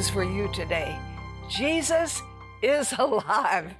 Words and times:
news 0.00 0.08
for 0.08 0.24
you 0.24 0.48
today. 0.54 0.98
Jesus 1.50 2.22
is 2.62 2.94
alive. 2.98 3.74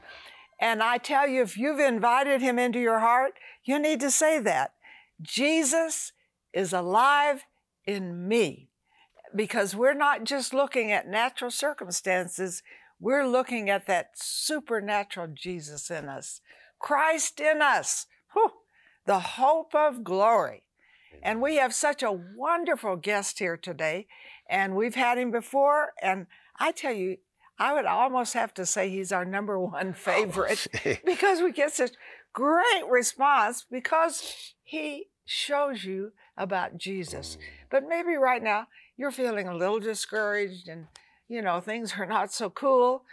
And 0.60 0.82
I 0.82 0.98
tell 0.98 1.26
you, 1.26 1.40
if 1.40 1.56
you've 1.56 1.80
invited 1.80 2.42
him 2.42 2.58
into 2.58 2.78
your 2.78 2.98
heart, 2.98 3.32
you 3.64 3.78
need 3.78 4.00
to 4.00 4.10
say 4.10 4.38
that. 4.40 4.74
Jesus 5.22 6.12
is 6.52 6.74
alive 6.74 7.44
in 7.86 8.28
me. 8.28 8.68
Because 9.34 9.74
we're 9.74 9.94
not 9.94 10.24
just 10.24 10.52
looking 10.52 10.92
at 10.92 11.08
natural 11.08 11.50
circumstances, 11.50 12.62
we're 12.98 13.26
looking 13.26 13.70
at 13.70 13.86
that 13.86 14.10
supernatural 14.14 15.28
Jesus 15.34 15.90
in 15.90 16.06
us, 16.06 16.42
Christ 16.78 17.40
in 17.40 17.62
us, 17.62 18.06
Whew, 18.34 18.50
the 19.06 19.20
hope 19.20 19.74
of 19.74 20.04
glory. 20.04 20.64
And 21.22 21.40
we 21.40 21.56
have 21.56 21.72
such 21.72 22.02
a 22.02 22.12
wonderful 22.12 22.96
guest 22.96 23.38
here 23.38 23.56
today, 23.56 24.06
and 24.50 24.74
we've 24.74 24.96
had 24.96 25.16
him 25.16 25.30
before. 25.30 25.92
And 26.02 26.26
I 26.58 26.72
tell 26.72 26.92
you, 26.92 27.18
I 27.58 27.72
would 27.72 27.86
almost 27.86 28.34
have 28.34 28.52
to 28.54 28.66
say 28.66 28.90
he's 28.90 29.12
our 29.12 29.24
number 29.24 29.58
one 29.58 29.92
favorite 29.94 30.66
because 31.04 31.40
we 31.40 31.52
get 31.52 31.72
such 31.72 31.92
great 32.32 32.86
response 32.88 33.64
because 33.70 34.54
he 34.62 35.06
shows 35.24 35.84
you 35.84 36.12
about 36.36 36.76
Jesus. 36.76 37.36
Mm. 37.36 37.40
But 37.70 37.88
maybe 37.88 38.16
right 38.16 38.42
now 38.42 38.66
you're 38.96 39.10
feeling 39.10 39.46
a 39.46 39.56
little 39.56 39.80
discouraged 39.80 40.68
and 40.68 40.86
you 41.28 41.40
know 41.40 41.60
things 41.60 41.94
are 41.96 42.06
not 42.06 42.32
so 42.32 42.50
cool. 42.50 43.04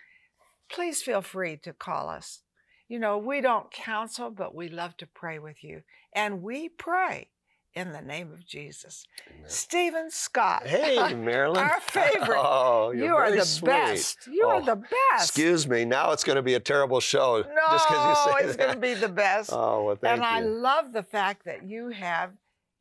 Please 0.69 1.01
feel 1.01 1.21
free 1.21 1.57
to 1.57 1.71
call 1.71 2.09
us. 2.09 2.41
You 2.89 2.99
know, 2.99 3.17
we 3.17 3.41
don't 3.41 3.71
counsel, 3.71 4.31
but 4.31 4.55
we 4.55 4.69
love 4.69 4.97
to 4.97 5.07
pray 5.07 5.39
with 5.39 5.63
you. 5.63 5.83
And 6.13 6.41
we 6.41 6.69
pray 6.69 7.29
in 7.77 7.91
the 7.93 8.01
name 8.01 8.31
of 8.33 8.43
Jesus. 8.45 9.05
Amen. 9.29 9.49
Steven 9.49 10.09
Scott. 10.09 10.65
Hey, 10.65 11.13
Marilyn. 11.13 11.61
Our 11.63 11.79
favorite. 11.79 12.37
Oh, 12.43 12.91
you're 12.91 13.05
you 13.05 13.15
are 13.15 13.31
the 13.31 13.45
sweet. 13.45 13.65
best. 13.69 14.27
You 14.27 14.45
are 14.47 14.61
Oh, 14.61 14.65
the 14.65 14.75
best. 14.75 15.23
Excuse 15.29 15.67
me. 15.67 15.85
Now 15.85 16.11
it's 16.11 16.23
going 16.23 16.37
to 16.37 16.41
be 16.41 16.55
a 16.55 16.59
terrible 16.59 16.99
show. 16.99 17.41
No, 17.43 17.71
just 17.71 17.89
you 17.89 18.15
say 18.15 18.47
it's 18.47 18.55
going 18.55 18.73
to 18.73 18.79
be 18.79 18.93
the 18.95 19.09
best. 19.09 19.51
Oh, 19.53 19.83
well, 19.83 19.95
thank 19.95 20.13
and 20.15 20.23
I 20.25 20.39
love 20.41 20.91
the 20.93 21.03
fact 21.03 21.45
that 21.45 21.63
you 21.63 21.89
have 21.89 22.31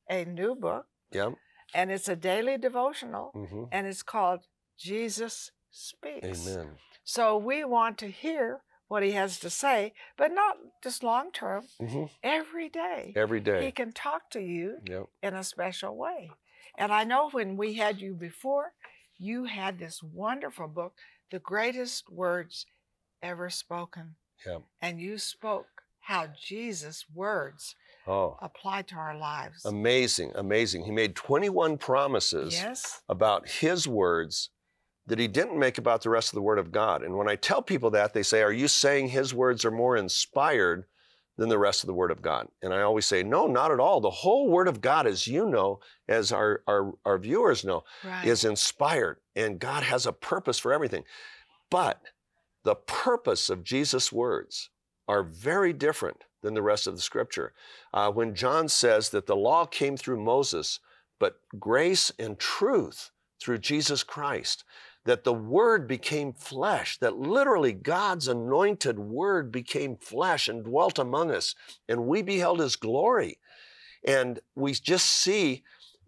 a 0.09 0.25
new 0.25 0.55
book, 0.55 0.87
Yep. 1.13 1.35
and 1.75 1.91
it's 1.91 2.09
a 2.09 2.17
daily 2.17 2.57
devotional, 2.57 3.31
hmm 3.35 3.65
and 3.71 3.87
it's 3.87 4.03
called 4.03 4.41
Jesus 4.79 5.51
Speaks. 5.71 6.49
Amen. 6.49 6.69
So 7.05 7.37
we 7.37 7.65
want 7.65 7.99
to 7.99 8.09
hear 8.09 8.61
what 8.89 9.03
he 9.03 9.13
has 9.13 9.39
to 9.41 9.51
say, 9.51 9.93
but 10.17 10.33
not 10.33 10.57
just 10.83 11.03
long 11.03 11.33
term, 11.33 11.65
hmm 11.81 12.05
every 12.23 12.69
day. 12.69 13.13
Every 13.17 13.41
He 13.65 13.73
can 13.73 13.93
talk 13.93 14.31
to 14.31 14.41
you 14.41 14.79
Yep. 14.87 15.07
in 15.23 15.35
a 15.35 15.45
special 15.45 15.97
way. 15.97 16.31
And 16.79 16.93
I 16.93 17.05
know 17.05 17.31
when 17.31 17.57
we 17.57 17.75
had 17.75 18.01
you 18.01 18.15
before, 18.15 18.73
you 19.19 19.45
had 19.45 19.79
this 19.79 20.03
wonderful 20.03 20.69
book, 20.69 20.95
The 21.31 21.39
Greatest 21.39 22.11
Words 22.11 22.67
Ever 23.23 23.51
Spoken. 23.51 24.17
Yep. 24.45 24.63
And 24.83 25.01
you 25.01 25.19
spoke 25.19 25.83
how 26.01 26.29
Jesus' 26.41 27.05
words 27.13 27.75
Oh, 28.07 28.39
apply 28.41 28.83
to 28.83 28.95
our 28.95 29.19
lives. 29.19 29.65
amazing, 29.65 30.31
amazing. 30.37 30.85
He 30.85 30.93
made 30.93 31.17
21 31.17 31.79
promises 31.79 32.55
yes. 32.55 33.03
about 33.09 33.49
his 33.49 33.89
words 33.89 34.51
that 35.07 35.19
he 35.19 35.29
didn't 35.29 35.59
make 35.59 35.79
about 35.79 36.03
the 36.03 36.11
rest 36.11 36.31
of 36.31 36.35
the 36.35 36.43
Word 36.43 36.59
of 36.59 36.73
God. 36.73 37.03
And 37.03 37.17
when 37.17 37.29
I 37.29 37.37
tell 37.37 37.63
people 37.63 37.91
that, 37.91 38.13
they 38.13 38.23
say, 38.23 38.43
Are 38.43 38.53
you 38.53 38.69
saying 38.69 39.09
his 39.09 39.33
words 39.33 39.65
are 39.65 39.71
more 39.71 39.97
inspired 39.97 40.85
than 41.37 41.49
the 41.49 41.59
rest 41.59 41.83
of 41.83 41.87
the 41.87 41.95
Word 41.95 42.11
of 42.11 42.23
God? 42.23 42.49
And 42.63 42.75
I 42.75 42.83
always 42.83 43.07
say, 43.07 43.23
No, 43.23 43.47
not 43.47 43.71
at 43.71 43.81
all. 43.81 44.01
The 44.01 44.11
whole 44.11 44.49
Word 44.49 44.69
of 44.69 44.81
God, 44.81 45.07
as 45.07 45.27
you 45.27 45.47
know, 45.47 45.81
as 46.09 46.33
our, 46.33 46.63
our, 46.67 46.93
our 47.05 47.19
viewers 47.19 47.65
know, 47.65 47.85
Right. 48.05 48.27
is 48.27 48.45
inspired, 48.45 49.19
and 49.35 49.59
God 49.61 49.83
has 49.85 50.07
a 50.07 50.13
purpose 50.13 50.59
for 50.59 50.73
everything. 50.73 51.05
But 51.71 52.01
the 52.65 52.75
purpose 52.75 53.49
of 53.49 53.63
Jesus' 53.63 54.13
words 54.13 54.71
are 55.07 55.23
very 55.23 55.73
different 55.73 56.25
than 56.43 56.55
the 56.55 56.63
rest 56.63 56.87
of 56.87 56.97
the 56.97 57.01
scripture. 57.03 57.53
Uh, 57.95 58.11
when 58.11 58.35
John 58.35 58.69
says 58.69 59.11
that 59.11 59.27
the 59.27 59.37
law 59.37 59.67
came 59.67 59.97
through 59.97 60.23
Moses, 60.23 60.81
but 61.21 61.41
grace 61.59 62.11
and 62.19 62.39
truth 62.39 63.11
through 63.41 63.59
Jesus 63.59 64.03
Christ, 64.03 64.65
that 65.07 65.25
the 65.25 65.33
Word 65.33 65.89
became 65.89 66.33
flesh, 66.33 66.99
that 66.99 67.17
literally 67.17 67.73
God's 67.73 68.29
anointed 68.29 68.99
Word 68.99 69.51
became 69.51 69.97
flesh 69.97 70.49
and 70.49 70.65
dwelt 70.65 70.99
among 70.99 71.31
us, 71.31 71.55
and 71.89 72.07
we 72.07 72.23
beheld 72.23 72.61
His 72.61 72.77
glory. 72.77 73.39
And 74.05 74.41
we 74.55 74.73
just 74.73 75.07
see 75.07 75.65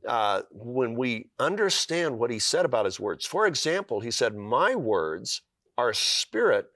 uh, 0.06 0.42
when 0.50 0.94
we 0.94 1.30
understand 1.38 2.18
what 2.18 2.30
He 2.30 2.38
said 2.38 2.64
about 2.64 2.84
His 2.84 3.00
words. 3.00 3.24
For 3.24 3.46
example, 3.46 4.00
He 4.00 4.10
said, 4.10 4.34
My 4.34 4.74
words 4.74 5.42
are 5.76 5.94
spirit 5.94 6.66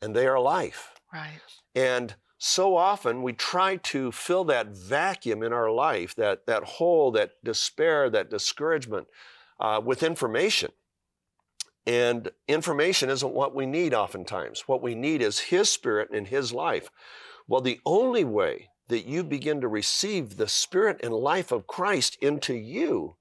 and 0.00 0.14
they 0.14 0.26
are 0.26 0.40
life. 0.40 0.94
right. 1.12 1.40
And 1.74 2.14
so 2.38 2.76
often 2.76 3.22
we 3.22 3.32
try 3.32 3.76
to 3.76 4.12
fill 4.12 4.44
that 4.44 4.68
vacuum 4.68 5.42
in 5.42 5.52
our 5.52 5.70
life, 5.70 6.14
that, 6.16 6.46
that 6.46 6.62
hole, 6.64 7.10
that 7.12 7.32
despair, 7.42 8.10
that 8.10 8.30
discouragement 8.30 9.08
uh, 9.58 9.80
with 9.84 10.02
information. 10.02 10.70
And 11.86 12.30
information 12.48 13.10
isn't 13.10 13.32
what 13.32 13.54
we 13.54 13.64
need 13.64 13.94
oftentimes. 13.94 14.64
What 14.66 14.82
we 14.82 14.94
need 14.94 15.22
is 15.22 15.38
His 15.38 15.70
Spirit 15.70 16.10
and 16.12 16.26
His 16.26 16.52
life. 16.52 16.90
Well, 17.46 17.60
the 17.60 17.80
only 17.86 18.24
way 18.24 18.70
that 18.88 19.06
you 19.06 19.22
begin 19.22 19.60
to 19.60 19.68
receive 19.68 20.36
the 20.36 20.48
Spirit 20.48 21.00
and 21.02 21.12
life 21.12 21.52
of 21.52 21.66
Christ 21.66 22.18
into 22.20 22.54
you, 22.54 23.16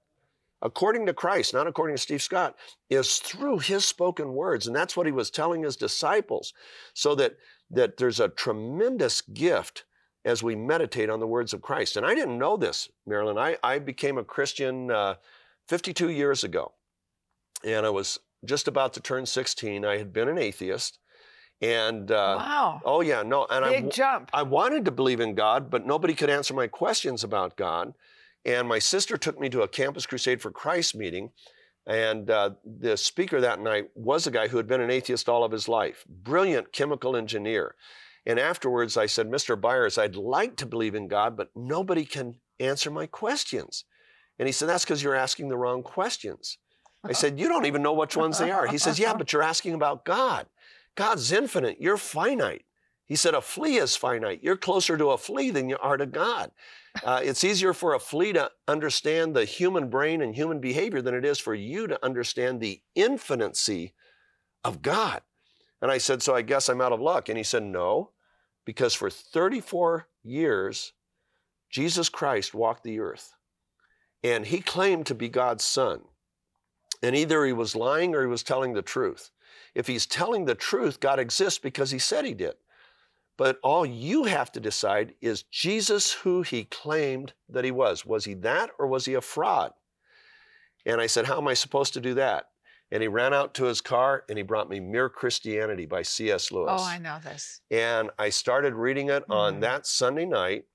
according 0.62 1.06
to 1.06 1.14
Christ, 1.14 1.54
not 1.54 1.68
according 1.68 1.96
to 1.96 2.02
Steve 2.02 2.24
Scott, 2.24 2.56
is 2.90 3.18
through 3.18 3.60
His 3.60 3.86
spoken 3.86 4.34
words. 4.34 4.66
And 4.66 4.76
that's 4.76 4.98
what 4.98 5.06
He 5.06 5.12
was 5.12 5.30
telling 5.30 5.62
His 5.62 5.76
disciples. 5.76 6.54
So 6.96 7.14
that, 7.16 7.38
that 7.70 7.98
there's 7.98 8.20
a 8.20 8.30
tremendous 8.30 9.22
gift 9.22 9.86
as 10.24 10.42
we 10.42 10.56
meditate 10.56 11.10
on 11.12 11.20
the 11.20 11.28
words 11.28 11.54
of 11.54 11.62
Christ. 11.62 11.98
And 11.98 12.06
I 12.06 12.16
didn't 12.16 12.40
know 12.40 12.58
this, 12.58 12.90
Marilyn. 13.06 13.38
I, 13.38 13.58
I 13.64 13.78
became 13.78 14.18
a 14.18 14.24
Christian 14.24 14.90
uh, 14.90 15.16
52 15.68 16.10
years 16.10 16.44
ago. 16.44 16.74
And 17.64 17.86
I 17.86 17.90
was 17.92 18.20
just 18.46 18.68
about 18.68 18.94
to 18.94 19.00
turn 19.00 19.26
16. 19.26 19.86
I 19.86 19.98
had 19.98 20.14
been 20.14 20.28
an 20.28 20.38
atheist. 20.38 21.00
And, 21.62 22.12
uh, 22.12 22.36
wow. 22.38 22.82
oh, 22.84 23.02
yeah, 23.02 23.24
no. 23.24 23.48
And 23.50 23.64
I, 23.64 23.82
Big 23.82 23.92
jump. 23.92 24.30
I 24.34 24.44
wanted 24.44 24.86
to 24.86 24.92
believe 24.92 25.20
in 25.20 25.36
God, 25.36 25.70
but 25.70 25.86
nobody 25.86 26.14
could 26.14 26.30
answer 26.30 26.54
my 26.54 26.68
questions 26.68 27.24
about 27.24 27.56
God. 27.56 27.94
And 28.44 28.68
my 28.68 28.80
sister 28.80 29.18
took 29.18 29.40
me 29.40 29.50
to 29.50 29.64
a 29.64 29.68
Campus 29.68 30.06
Crusade 30.06 30.42
for 30.42 30.52
Christ 30.52 30.96
meeting. 30.96 31.32
And 31.88 32.30
uh, 32.30 32.52
the 32.64 32.98
speaker 32.98 33.42
that 33.42 33.60
night 33.60 33.90
was 33.96 34.26
a 34.26 34.32
guy 34.32 34.48
who 34.48 34.58
had 34.58 34.68
been 34.68 34.82
an 34.82 34.92
atheist 34.92 35.30
all 35.30 35.44
of 35.44 35.52
his 35.52 35.68
life, 35.68 36.04
brilliant 36.08 36.72
chemical 36.72 37.16
engineer. 37.16 37.76
And 38.26 38.40
afterwards, 38.40 38.98
I 38.98 39.06
said, 39.06 39.30
Mr. 39.30 39.60
Byers, 39.60 39.98
I'd 39.98 40.16
like 40.16 40.56
to 40.58 40.66
believe 40.66 40.96
in 40.96 41.08
God, 41.08 41.38
but 41.38 41.50
nobody 41.56 42.06
can 42.06 42.36
answer 42.60 42.90
my 42.90 43.06
questions. 43.06 43.86
And 44.40 44.48
he 44.48 44.52
said, 44.52 44.68
That's 44.68 44.84
because 44.84 45.04
you're 45.04 45.16
asking 45.16 45.50
the 45.50 45.58
wrong 45.58 45.84
questions. 45.84 46.58
I 47.08 47.14
said, 47.14 47.40
You 47.40 47.48
don't 47.48 47.66
even 47.66 47.82
know 47.82 47.94
which 47.94 48.18
ones 48.18 48.40
they 48.40 48.52
are. 48.52 48.68
He 48.68 48.78
says, 48.78 49.00
Yeah, 49.00 49.14
but 49.14 49.32
you're 49.32 49.42
asking 49.42 49.74
about 49.74 50.06
God. 50.06 50.48
God's 50.96 51.32
infinite, 51.32 51.78
you're 51.80 51.98
finite. 51.98 52.66
He 53.06 53.16
said, 53.16 53.34
A 53.34 53.42
flea 53.42 53.78
is 53.78 53.96
finite. 53.96 54.44
You're 54.44 54.58
closer 54.58 54.98
to 54.98 55.12
a 55.12 55.18
flea 55.18 55.52
than 55.52 55.70
you 55.70 55.78
are 55.78 55.98
to 55.98 56.06
God. 56.06 56.52
Uh, 57.04 57.22
it's 57.24 57.44
easier 57.44 57.74
for 57.74 57.94
a 57.94 58.00
flea 58.00 58.34
to 58.34 58.50
understand 58.68 59.36
the 59.36 59.46
human 59.46 59.90
brain 59.90 60.22
and 60.22 60.34
human 60.34 60.60
behavior 60.60 61.02
than 61.02 61.14
it 61.14 61.26
is 61.26 61.40
for 61.40 61.54
you 61.54 61.88
to 61.88 62.04
understand 62.04 62.60
the 62.60 62.82
infinitency 62.96 63.94
of 64.64 64.82
God. 64.82 65.22
And 65.82 65.92
I 65.92 65.98
said, 65.98 66.22
So 66.22 66.36
I 66.36 66.42
guess 66.42 66.70
I'm 66.70 66.82
out 66.82 66.94
of 66.94 67.02
luck. 67.02 67.30
And 67.30 67.38
he 67.38 67.44
said, 67.44 67.64
No, 67.64 68.12
because 68.66 68.94
for 68.94 69.10
34 69.10 70.08
years, 70.24 70.94
Jesus 71.70 72.10
Christ 72.10 72.54
walked 72.54 72.84
the 72.84 73.00
earth 73.00 73.36
and 74.24 74.48
he 74.48 74.60
claimed 74.60 75.06
to 75.06 75.14
be 75.14 75.30
God's 75.30 75.64
son. 75.64 76.02
And 77.06 77.16
either 77.16 77.46
he 77.46 77.54
was 77.54 77.76
lying 77.76 78.16
or 78.16 78.22
he 78.22 78.28
was 78.28 78.42
telling 78.42 78.74
the 78.74 78.82
truth. 78.82 79.30
If 79.76 79.86
he's 79.86 80.08
telling 80.08 80.46
the 80.46 80.56
truth, 80.56 81.00
God 81.00 81.20
exists 81.20 81.60
because 81.60 81.92
he 81.92 82.00
said 82.00 82.26
he 82.26 82.34
did. 82.34 82.56
But 83.38 83.60
all 83.62 83.86
you 83.86 84.24
have 84.24 84.52
to 84.54 84.60
decide 84.60 85.14
is 85.22 85.44
Jesus 85.44 86.14
who 86.14 86.42
he 86.42 86.64
claimed 86.64 87.34
that 87.48 87.64
he 87.64 87.70
was. 87.70 88.06
Was 88.08 88.26
he 88.26 88.34
that 88.36 88.72
or 88.80 88.88
was 88.88 89.06
he 89.06 89.14
a 89.14 89.22
fraud? 89.22 89.74
And 90.84 91.00
I 91.00 91.06
said, 91.06 91.26
How 91.28 91.38
am 91.38 91.48
I 91.48 91.54
supposed 91.54 91.94
to 91.94 92.02
do 92.02 92.16
that? 92.16 92.46
And 92.92 93.04
he 93.04 93.08
ran 93.08 93.36
out 93.36 93.54
to 93.56 93.66
his 93.66 93.82
car 93.82 94.24
and 94.28 94.38
he 94.40 94.44
brought 94.44 94.70
me 94.70 94.80
Mere 94.80 95.10
Christianity 95.10 95.86
by 95.86 96.02
C.S. 96.02 96.52
Lewis. 96.52 96.82
Oh, 96.82 96.84
I 96.84 96.98
know 96.98 97.20
this. 97.24 97.62
And 97.70 98.10
I 98.18 98.30
started 98.30 98.74
reading 98.74 99.10
it 99.10 99.24
on 99.30 99.58
Mhm. 99.58 99.62
that 99.62 99.86
Sunday 99.86 100.26
night. 100.26 100.66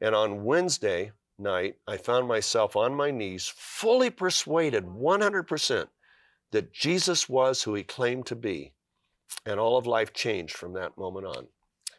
And 0.00 0.14
on 0.14 0.42
Wednesday 0.44 1.12
night, 1.38 1.76
I 1.86 1.96
found 1.96 2.28
myself 2.28 2.76
on 2.76 2.94
my 2.94 3.10
knees, 3.10 3.52
fully 3.54 4.10
persuaded 4.10 4.84
100% 4.84 5.86
that 6.50 6.72
Jesus 6.72 7.28
was 7.28 7.62
who 7.62 7.74
he 7.74 7.82
claimed 7.82 8.26
to 8.26 8.36
be. 8.36 8.72
And 9.44 9.60
all 9.60 9.76
of 9.76 9.86
life 9.86 10.12
changed 10.12 10.56
from 10.56 10.72
that 10.74 10.96
moment 10.96 11.26
on. 11.26 11.46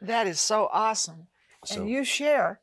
That 0.02 0.28
is 0.28 0.40
so 0.40 0.70
awesome. 0.72 1.28
So, 1.66 1.82
And 1.82 1.90
you 1.90 2.04
share 2.04 2.60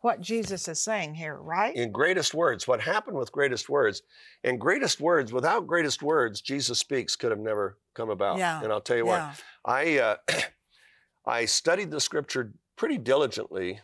what 0.00 0.20
Jesus 0.20 0.66
is 0.68 0.82
saying 0.82 1.14
here, 1.14 1.36
right? 1.36 1.74
In 1.74 1.92
greatest 1.92 2.34
words, 2.34 2.66
what 2.66 2.80
happened 2.80 3.16
with 3.16 3.32
greatest 3.32 3.68
words, 3.68 4.02
and 4.42 4.60
greatest 4.60 5.00
words, 5.00 5.32
without 5.32 5.66
greatest 5.66 6.02
words, 6.02 6.40
Jesus 6.40 6.78
speaks 6.78 7.14
could 7.14 7.30
have 7.30 7.40
never 7.40 7.78
come 7.94 8.10
about. 8.10 8.38
Yeah. 8.38 8.60
And 8.62 8.72
I'll 8.72 8.80
tell 8.80 8.96
you 8.96 9.06
what, 9.06 9.18
yeah. 9.18 9.34
I 9.64 9.98
uh, 9.98 10.16
I 11.26 11.44
studied 11.44 11.90
the 11.90 12.00
scripture 12.00 12.52
pretty 12.76 12.98
diligently 12.98 13.80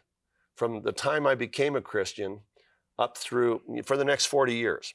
from 0.59 0.83
the 0.83 0.93
time 0.93 1.27
I 1.27 1.35
became 1.35 1.77
a 1.77 1.81
Christian 1.81 2.41
up 2.99 3.17
through 3.17 3.63
for 3.85 3.97
the 3.97 4.05
next 4.05 4.27
40 4.27 4.55
years. 4.55 4.93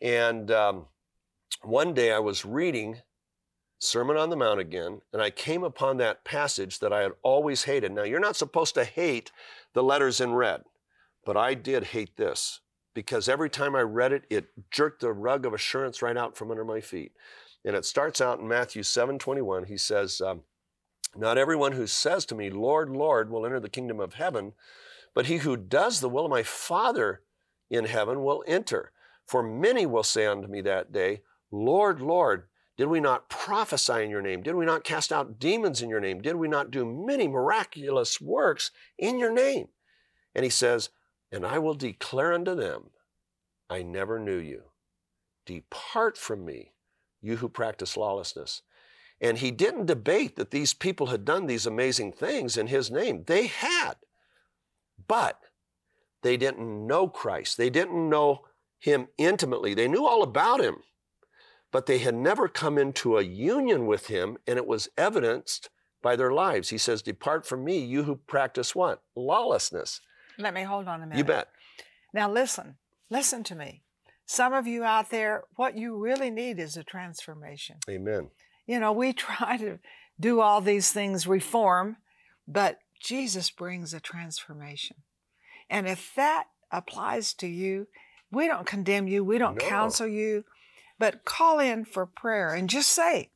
And 0.00 0.50
um, 0.50 0.86
one 1.62 1.92
day 1.92 2.12
I 2.12 2.20
was 2.20 2.44
reading 2.44 2.98
Sermon 3.80 4.16
on 4.16 4.30
the 4.30 4.36
Mount 4.36 4.60
again, 4.60 5.00
and 5.12 5.20
I 5.20 5.30
came 5.30 5.64
upon 5.64 5.96
that 5.96 6.24
passage 6.24 6.78
that 6.78 6.92
I 6.92 7.00
had 7.00 7.12
always 7.22 7.64
hated. 7.64 7.92
Now, 7.92 8.04
you're 8.04 8.20
not 8.20 8.36
supposed 8.36 8.74
to 8.74 8.84
hate 8.84 9.32
the 9.72 9.82
letters 9.82 10.20
in 10.20 10.34
red, 10.34 10.62
but 11.24 11.36
I 11.36 11.54
did 11.54 11.84
hate 11.84 12.16
this 12.16 12.60
because 12.94 13.28
every 13.28 13.50
time 13.50 13.74
I 13.74 13.80
read 13.80 14.12
it, 14.12 14.24
it 14.30 14.48
jerked 14.70 15.00
the 15.00 15.12
rug 15.12 15.44
of 15.44 15.54
assurance 15.54 16.02
right 16.02 16.16
out 16.16 16.36
from 16.36 16.50
under 16.50 16.64
my 16.64 16.80
feet. 16.80 17.12
And 17.64 17.74
it 17.74 17.84
starts 17.84 18.20
out 18.20 18.38
in 18.38 18.48
Matthew 18.48 18.82
7 18.82 19.18
21. 19.18 19.64
He 19.64 19.76
says, 19.76 20.20
um, 20.20 20.42
Not 21.16 21.38
everyone 21.38 21.72
who 21.72 21.86
says 21.86 22.24
to 22.26 22.34
me, 22.34 22.50
Lord, 22.50 22.90
Lord, 22.90 23.30
will 23.30 23.44
enter 23.44 23.60
the 23.60 23.68
kingdom 23.68 24.00
of 24.00 24.14
heaven, 24.14 24.52
but 25.14 25.26
he 25.26 25.38
who 25.38 25.56
does 25.56 26.00
the 26.00 26.08
will 26.08 26.26
of 26.26 26.30
my 26.30 26.42
Father 26.42 27.22
in 27.70 27.84
heaven 27.84 28.22
will 28.22 28.44
enter. 28.46 28.92
For 29.26 29.42
many 29.42 29.86
will 29.86 30.02
say 30.02 30.26
unto 30.26 30.48
me 30.48 30.60
that 30.62 30.92
day, 30.92 31.22
Lord, 31.50 32.00
Lord, 32.00 32.44
did 32.76 32.86
we 32.86 33.00
not 33.00 33.28
prophesy 33.28 34.02
in 34.04 34.10
your 34.10 34.22
name? 34.22 34.42
Did 34.42 34.54
we 34.54 34.64
not 34.64 34.84
cast 34.84 35.12
out 35.12 35.38
demons 35.38 35.82
in 35.82 35.90
your 35.90 36.00
name? 36.00 36.22
Did 36.22 36.36
we 36.36 36.48
not 36.48 36.70
do 36.70 36.84
many 36.84 37.28
miraculous 37.28 38.20
works 38.20 38.70
in 38.98 39.18
your 39.18 39.32
name? 39.32 39.68
And 40.34 40.44
he 40.44 40.50
says, 40.50 40.88
And 41.30 41.44
I 41.44 41.58
will 41.58 41.74
declare 41.74 42.32
unto 42.32 42.54
them, 42.54 42.90
I 43.68 43.82
never 43.82 44.18
knew 44.18 44.38
you. 44.38 44.62
Depart 45.46 46.16
from 46.16 46.44
me, 46.44 46.72
you 47.20 47.36
who 47.36 47.48
practice 47.48 47.96
lawlessness. 47.96 48.62
And 49.20 49.38
he 49.38 49.50
didn't 49.50 49.86
debate 49.86 50.36
that 50.36 50.50
these 50.50 50.72
people 50.72 51.08
had 51.08 51.24
done 51.24 51.46
these 51.46 51.66
amazing 51.66 52.12
things 52.12 52.56
in 52.56 52.68
his 52.68 52.90
name. 52.90 53.24
They 53.26 53.48
had. 53.48 53.96
But 55.08 55.38
they 56.22 56.36
didn't 56.36 56.86
know 56.86 57.08
Christ. 57.08 57.56
They 57.56 57.70
didn't 57.70 58.08
know 58.08 58.42
him 58.78 59.08
intimately. 59.18 59.74
They 59.74 59.88
knew 59.88 60.06
all 60.06 60.22
about 60.22 60.60
him, 60.60 60.76
but 61.70 61.86
they 61.86 61.98
had 61.98 62.14
never 62.14 62.48
come 62.48 62.78
into 62.78 63.18
a 63.18 63.22
union 63.22 63.86
with 63.86 64.06
him, 64.06 64.38
and 64.46 64.56
it 64.56 64.66
was 64.66 64.88
evidenced 64.96 65.68
by 66.02 66.16
their 66.16 66.32
lives. 66.32 66.70
He 66.70 66.78
says, 66.78 67.02
Depart 67.02 67.46
from 67.46 67.64
me, 67.64 67.78
you 67.78 68.04
who 68.04 68.16
practice 68.16 68.74
what? 68.74 69.02
Lawlessness. 69.14 70.00
Let 70.38 70.54
me 70.54 70.62
hold 70.62 70.88
on 70.88 71.02
a 71.02 71.06
minute. 71.06 71.18
You 71.18 71.24
bet. 71.24 71.48
Now, 72.14 72.30
listen, 72.30 72.76
listen 73.10 73.44
to 73.44 73.54
me. 73.54 73.82
Some 74.26 74.52
of 74.52 74.66
you 74.66 74.84
out 74.84 75.10
there, 75.10 75.44
what 75.56 75.76
you 75.76 75.96
really 75.96 76.30
need 76.30 76.58
is 76.58 76.76
a 76.76 76.84
transformation. 76.84 77.76
Amen. 77.88 78.30
You 78.66 78.80
know, 78.80 78.92
we 78.92 79.12
try 79.12 79.56
to 79.58 79.78
do 80.18 80.40
all 80.40 80.60
these 80.60 80.92
things, 80.92 81.26
reform, 81.26 81.96
but 82.46 82.78
Jesus 83.00 83.50
brings 83.50 83.92
a 83.94 84.00
transformation. 84.00 84.98
And 85.68 85.88
if 85.88 86.12
that 86.16 86.44
applies 86.70 87.32
to 87.34 87.46
you, 87.46 87.88
we 88.30 88.46
don't 88.46 88.66
condemn 88.66 89.08
you, 89.08 89.24
we 89.24 89.38
don't 89.38 89.56
No. 89.60 89.66
counsel 89.68 90.06
you, 90.06 90.44
but 90.98 91.24
call 91.24 91.58
in 91.58 91.84
for 91.84 92.06
prayer 92.06 92.54
and 92.54 92.68
just 92.68 92.90
say, 92.90 93.30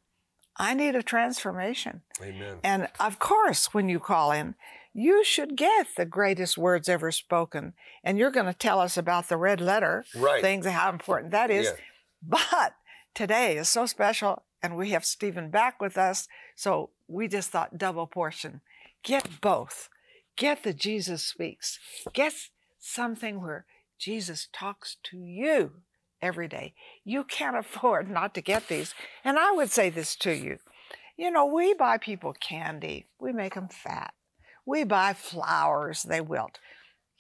I 0.56 0.74
need 0.74 0.94
a 0.94 1.02
transformation. 1.02 2.02
Amen. 2.22 2.60
And 2.62 2.88
of 3.00 3.18
course, 3.18 3.74
when 3.74 3.88
you 3.88 3.98
call 3.98 4.30
in, 4.30 4.54
you 4.92 5.24
should 5.24 5.56
get 5.56 5.88
the 5.96 6.04
greatest 6.04 6.56
words 6.56 6.88
ever 6.88 7.10
spoken. 7.10 7.72
And 8.04 8.18
you're 8.18 8.30
going 8.30 8.46
to 8.46 8.54
tell 8.54 8.78
us 8.78 8.96
about 8.96 9.28
the 9.28 9.36
red 9.36 9.60
letter 9.60 10.04
Right. 10.14 10.40
things, 10.40 10.66
how 10.66 10.90
important 10.90 11.32
that 11.32 11.50
is. 11.50 11.66
Yeah. 11.66 11.76
But 12.22 12.74
today 13.14 13.56
is 13.56 13.68
so 13.68 13.86
special, 13.86 14.44
and 14.62 14.76
we 14.76 14.90
have 14.90 15.04
Steven 15.04 15.50
back 15.50 15.80
with 15.80 15.98
us. 15.98 16.28
So 16.54 16.90
we 17.08 17.26
just 17.26 17.50
thought 17.50 17.76
double 17.76 18.06
portion. 18.06 18.60
Get 19.04 19.40
both. 19.40 19.88
Get 20.36 20.64
the 20.64 20.72
Jesus 20.72 21.22
speaks. 21.22 21.78
Get 22.12 22.32
something 22.78 23.40
where 23.40 23.66
Jesus 23.98 24.48
talks 24.52 24.96
to 25.04 25.18
you 25.18 25.82
every 26.20 26.48
day. 26.48 26.74
You 27.04 27.22
can't 27.24 27.56
afford 27.58 28.10
not 28.10 28.34
to 28.34 28.40
get 28.40 28.68
these. 28.68 28.94
And 29.22 29.38
I 29.38 29.52
would 29.52 29.70
say 29.70 29.90
this 29.90 30.16
to 30.16 30.32
you. 30.32 30.58
You 31.16 31.30
know, 31.30 31.46
we 31.46 31.74
buy 31.74 31.98
people 31.98 32.32
candy, 32.32 33.06
we 33.20 33.32
make 33.32 33.54
them 33.54 33.68
fat. 33.68 34.14
We 34.66 34.82
buy 34.82 35.12
flowers, 35.12 36.02
they 36.02 36.20
wilt. 36.20 36.58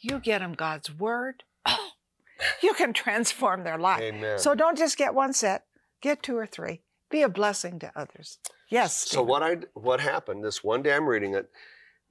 You 0.00 0.18
get 0.18 0.40
them 0.40 0.54
God's 0.54 0.92
word, 0.92 1.44
oh, 1.64 1.90
you 2.62 2.74
can 2.74 2.92
transform 2.92 3.62
their 3.62 3.78
life. 3.78 4.00
Amen. 4.00 4.38
So 4.38 4.54
don't 4.54 4.76
just 4.76 4.96
get 4.96 5.14
one 5.14 5.32
set, 5.32 5.66
get 6.00 6.22
two 6.22 6.36
or 6.36 6.46
three. 6.46 6.80
Be 7.10 7.22
a 7.22 7.28
blessing 7.28 7.78
to 7.78 7.92
others. 7.94 8.38
Yes. 8.68 8.96
So 8.96 9.22
what 9.22 9.42
I 9.42 9.58
what 9.74 10.00
happened 10.00 10.42
this 10.42 10.64
one 10.64 10.82
day 10.82 10.94
I'm 10.94 11.06
reading 11.06 11.34
it, 11.34 11.48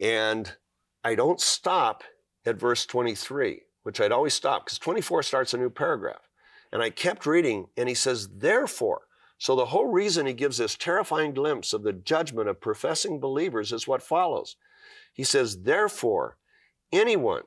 and 0.03 0.57
I 1.03 1.15
don't 1.15 1.39
stop 1.39 2.03
at 2.45 2.59
verse 2.59 2.85
23, 2.85 3.61
which 3.83 4.01
I'd 4.01 4.11
always 4.11 4.33
stop 4.33 4.65
because 4.65 4.77
24 4.77 5.23
starts 5.23 5.53
a 5.53 5.57
new 5.57 5.69
paragraph, 5.69 6.27
and 6.73 6.83
I 6.83 6.89
kept 6.89 7.25
reading, 7.25 7.67
and 7.77 7.87
he 7.87 7.95
says, 7.95 8.27
therefore. 8.27 9.03
So 9.37 9.55
the 9.55 9.65
whole 9.65 9.87
reason 9.87 10.25
he 10.25 10.33
gives 10.33 10.57
this 10.57 10.75
terrifying 10.75 11.33
glimpse 11.33 11.73
of 11.73 11.83
the 11.83 11.93
judgment 11.93 12.49
of 12.49 12.61
professing 12.61 13.19
believers 13.19 13.71
is 13.71 13.87
what 13.87 14.03
follows. 14.03 14.57
He 15.13 15.23
says, 15.23 15.63
therefore, 15.63 16.37
anyone 16.91 17.43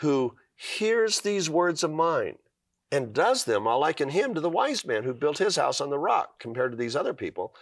who 0.00 0.36
hears 0.54 1.20
these 1.20 1.50
words 1.50 1.82
of 1.82 1.90
mine 1.90 2.38
and 2.92 3.12
does 3.12 3.44
them, 3.44 3.66
I'll 3.66 3.80
liken 3.80 4.10
him 4.10 4.34
to 4.34 4.40
the 4.40 4.50
wise 4.50 4.84
man 4.84 5.04
who 5.04 5.14
built 5.14 5.38
his 5.38 5.56
house 5.56 5.80
on 5.80 5.90
the 5.90 5.98
rock 5.98 6.38
compared 6.38 6.72
to 6.72 6.76
these 6.76 6.96
other 6.96 7.14
people. 7.14 7.54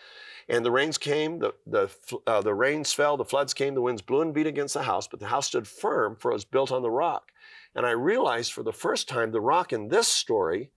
And 0.49 0.65
the 0.65 0.71
rains 0.71 0.97
came, 0.97 1.41
the, 1.41 1.55
the, 1.67 1.91
uh, 2.27 2.41
the 2.41 2.55
rains 2.55 2.93
fell, 2.93 3.19
the 3.19 3.25
floods 3.25 3.53
came, 3.53 3.75
the 3.75 3.83
winds 3.83 4.01
blew 4.01 4.23
and 4.23 4.33
beat 4.33 4.47
against 4.47 4.75
the 4.75 4.83
house, 4.83 5.07
but 5.07 5.21
the 5.21 5.27
house 5.27 5.49
stood 5.49 5.69
firm, 5.69 6.17
for 6.17 6.31
it 6.31 6.35
was 6.35 6.47
built 6.47 6.73
on 6.73 6.81
the 6.81 6.91
rock. 6.91 7.33
And 7.75 7.85
I 7.85 7.91
realized 7.91 8.53
for 8.53 8.63
the 8.63 8.73
first 8.73 9.09
time 9.09 9.31
the 9.31 9.43
rock 9.43 9.73
in 9.73 9.89
this 9.89 10.09
story 10.09 10.71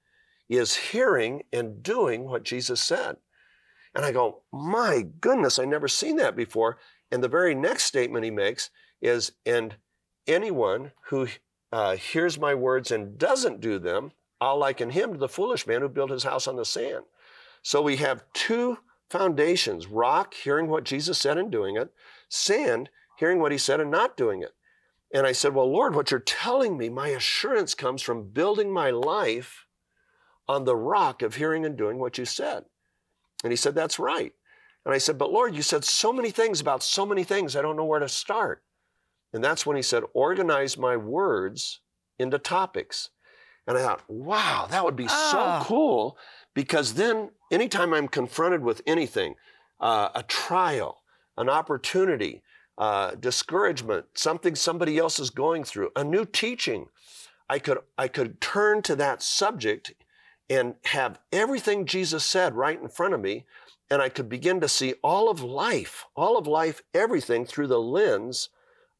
is 0.49 0.75
hearing 0.75 1.43
and 1.53 1.81
doing 1.81 2.25
what 2.25 2.43
Jesus 2.43 2.81
said. 2.81 3.15
And 3.95 4.03
I 4.03 4.11
go, 4.11 4.41
my 4.51 5.05
goodness, 5.21 5.57
I 5.57 5.65
never 5.65 5.87
seen 5.87 6.17
that 6.17 6.35
before. 6.35 6.77
And 7.09 7.23
the 7.23 7.29
very 7.29 7.55
next 7.55 7.85
statement 7.85 8.25
he 8.25 8.31
makes 8.31 8.69
is, 9.01 9.31
and 9.45 9.75
anyone 10.27 10.91
who 11.07 11.27
uh, 11.71 11.95
hears 11.95 12.37
my 12.37 12.53
words 12.53 12.91
and 12.91 13.17
doesn't 13.17 13.61
do 13.61 13.79
them, 13.79 14.11
I'll 14.41 14.57
liken 14.57 14.89
him 14.89 15.13
to 15.13 15.19
the 15.19 15.29
foolish 15.29 15.65
man 15.65 15.81
who 15.81 15.89
built 15.89 16.11
his 16.11 16.23
house 16.23 16.47
on 16.47 16.57
the 16.57 16.65
sand. 16.65 17.05
So 17.63 17.81
we 17.81 17.97
have 17.97 18.23
two 18.33 18.77
foundations 19.11 19.87
rock, 19.87 20.33
hearing 20.33 20.67
what 20.67 20.83
Jesus 20.83 21.17
said 21.17 21.37
and 21.37 21.51
doing 21.51 21.75
it, 21.77 21.91
sand, 22.29 22.89
hearing 23.17 23.39
what 23.39 23.51
he 23.51 23.57
said 23.57 23.79
and 23.79 23.91
not 23.91 24.17
doing 24.17 24.41
it. 24.41 24.53
And 25.13 25.27
I 25.27 25.33
said, 25.33 25.53
Well, 25.53 25.71
Lord, 25.71 25.93
what 25.95 26.09
you're 26.11 26.19
telling 26.19 26.77
me, 26.77 26.89
my 26.89 27.09
assurance 27.09 27.75
comes 27.75 28.01
from 28.01 28.29
building 28.29 28.71
my 28.71 28.89
life 28.91 29.65
on 30.47 30.63
the 30.63 30.75
rock 30.75 31.21
of 31.21 31.35
hearing 31.35 31.65
and 31.65 31.77
doing 31.77 31.99
what 31.99 32.17
you 32.17 32.25
said. 32.25 32.65
And 33.43 33.51
he 33.51 33.57
said, 33.57 33.75
That's 33.75 33.99
right. 33.99 34.33
And 34.85 34.93
I 34.93 34.97
said, 34.97 35.17
But 35.17 35.31
Lord, 35.31 35.55
you 35.55 35.61
said 35.61 35.83
so 35.83 36.13
many 36.13 36.31
things 36.31 36.61
about 36.61 36.81
so 36.81 37.05
many 37.05 37.23
things, 37.23 37.55
I 37.55 37.61
don't 37.61 37.75
know 37.75 37.85
where 37.85 37.99
to 37.99 38.09
start. 38.09 38.63
And 39.33 39.43
that's 39.43 39.65
when 39.65 39.75
he 39.75 39.81
said, 39.81 40.03
Organize 40.13 40.77
my 40.77 40.95
words 40.97 41.81
into 42.17 42.39
topics. 42.39 43.09
And 43.67 43.77
I 43.77 43.81
thought, 43.81 44.01
wow, 44.07 44.67
that 44.69 44.83
would 44.83 44.95
be 44.95 45.07
Ah. 45.09 45.59
so 45.61 45.67
cool 45.67 46.17
because 46.55 46.95
then 46.95 47.29
anytime 47.51 47.93
I'm 47.93 48.07
confronted 48.07 48.63
with 48.63 48.81
anything, 48.87 49.35
uh, 49.79 50.09
a 50.15 50.23
trial, 50.23 51.01
an 51.37 51.49
opportunity, 51.49 52.41
uh, 52.77 53.11
discouragement, 53.15 54.05
something 54.15 54.55
somebody 54.55 54.97
else 54.97 55.19
is 55.19 55.29
going 55.29 55.63
through, 55.63 55.91
a 55.95 56.03
new 56.03 56.25
teaching, 56.25 56.87
I 57.49 57.59
could, 57.59 57.79
I 57.97 58.07
could 58.07 58.39
turn 58.39 58.81
to 58.83 58.95
that 58.95 59.21
subject 59.21 59.93
and 60.49 60.75
have 60.85 61.19
everything 61.31 61.85
Jesus 61.85 62.25
said 62.25 62.55
right 62.55 62.81
in 62.81 62.89
front 62.89 63.13
of 63.13 63.21
me. 63.21 63.45
And 63.89 64.01
I 64.01 64.07
could 64.07 64.29
begin 64.29 64.61
to 64.61 64.69
see 64.69 64.93
all 65.03 65.29
of 65.29 65.43
life, 65.43 66.05
all 66.15 66.37
of 66.37 66.47
life, 66.47 66.81
everything 66.93 67.45
through 67.45 67.67
the 67.67 67.79
lens 67.79 68.49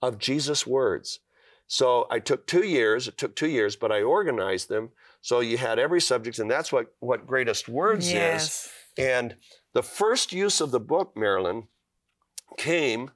of 0.02 0.18
Jesus' 0.18 0.68
words. 0.68 1.20
So 1.68 2.08
I 2.12 2.20
took 2.20 2.46
two 2.46 2.66
years, 2.66 3.08
it 3.08 3.18
took 3.18 3.34
two 3.34 3.48
years, 3.48 3.78
but 3.78 3.92
I 3.92 4.02
organized 4.02 4.68
them. 4.68 4.90
So 5.22 5.40
you 5.40 5.58
had 5.58 5.80
every 5.80 6.02
subject, 6.02 6.40
and 6.40 6.50
that's 6.50 6.72
what, 6.72 6.88
what 7.00 7.28
Greatest 7.28 7.70
Words 7.70 8.08
is. 8.12 8.70
And 8.98 9.36
the 9.74 9.84
first 9.84 10.34
use 10.34 10.60
of 10.62 10.72
the 10.72 10.80
book, 10.80 11.14
Marilyn, 11.16 11.68
came. 12.58 13.12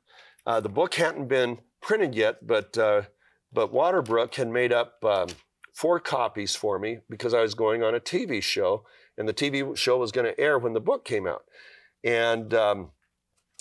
Uh, 0.45 0.59
the 0.59 0.69
book 0.69 0.93
hadn't 0.95 1.27
been 1.27 1.59
printed 1.81 2.15
yet, 2.15 2.45
but 2.45 2.77
uh, 2.77 3.03
but 3.51 3.73
Waterbrook 3.73 4.35
had 4.35 4.49
made 4.49 4.71
up 4.73 5.03
um, 5.03 5.27
four 5.73 5.99
copies 5.99 6.55
for 6.55 6.77
me 6.79 6.99
because 7.09 7.33
I 7.33 7.41
was 7.41 7.55
going 7.55 7.83
on 7.83 7.95
a 7.95 7.99
TV 7.99 8.41
show, 8.41 8.85
and 9.17 9.27
the 9.27 9.33
TV 9.33 9.75
show 9.75 9.97
was 9.97 10.11
going 10.11 10.25
to 10.25 10.39
air 10.39 10.59
when 10.59 10.73
the 10.73 10.79
book 10.79 11.05
came 11.05 11.25
out. 11.27 11.43
And 12.03 12.53
um, 12.53 12.91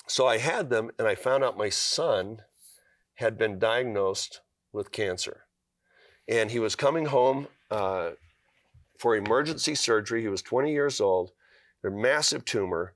so 0.07 0.27
I 0.27 0.39
had 0.39 0.69
them, 0.71 0.91
and 0.99 1.09
I 1.09 1.15
found 1.15 1.43
out 1.45 1.57
my 1.57 1.71
son 1.71 2.43
had 3.15 3.39
been 3.39 3.59
diagnosed 3.59 4.41
with 4.73 4.93
cancer. 4.93 5.45
and 6.29 6.51
he 6.51 6.59
was 6.59 6.75
coming 6.75 7.07
home 7.07 7.47
uh, 7.71 8.11
for 8.99 9.17
emergency 9.17 9.75
surgery. 9.75 10.23
He 10.23 10.29
was 10.29 10.43
20 10.43 10.73
years 10.73 11.01
old, 11.01 11.33
a 11.85 11.91
massive 11.91 12.45
tumor, 12.45 12.95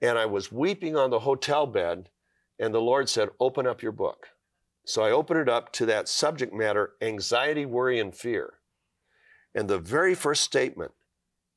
and 0.00 0.18
I 0.18 0.26
was 0.26 0.52
weeping 0.52 0.96
on 0.96 1.10
the 1.10 1.20
hotel 1.20 1.66
bed, 1.66 2.10
and 2.58 2.74
the 2.74 2.80
Lord 2.80 3.08
said, 3.08 3.30
Open 3.40 3.66
up 3.66 3.82
your 3.82 3.92
book. 3.92 4.28
So 4.84 5.02
I 5.02 5.10
opened 5.10 5.40
it 5.40 5.48
up 5.48 5.72
to 5.74 5.86
that 5.86 6.08
subject 6.08 6.54
matter 6.54 6.92
anxiety, 7.02 7.66
worry, 7.66 8.00
and 8.00 8.14
fear. 8.14 8.54
And 9.54 9.68
the 9.68 9.78
very 9.78 10.14
first 10.14 10.42
statement, 10.42 10.92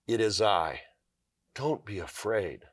it 0.08 0.20
is 0.20 0.42
I. 0.42 0.82
Don't 1.56 1.86
be 1.86 2.00
afraid. 2.00 2.64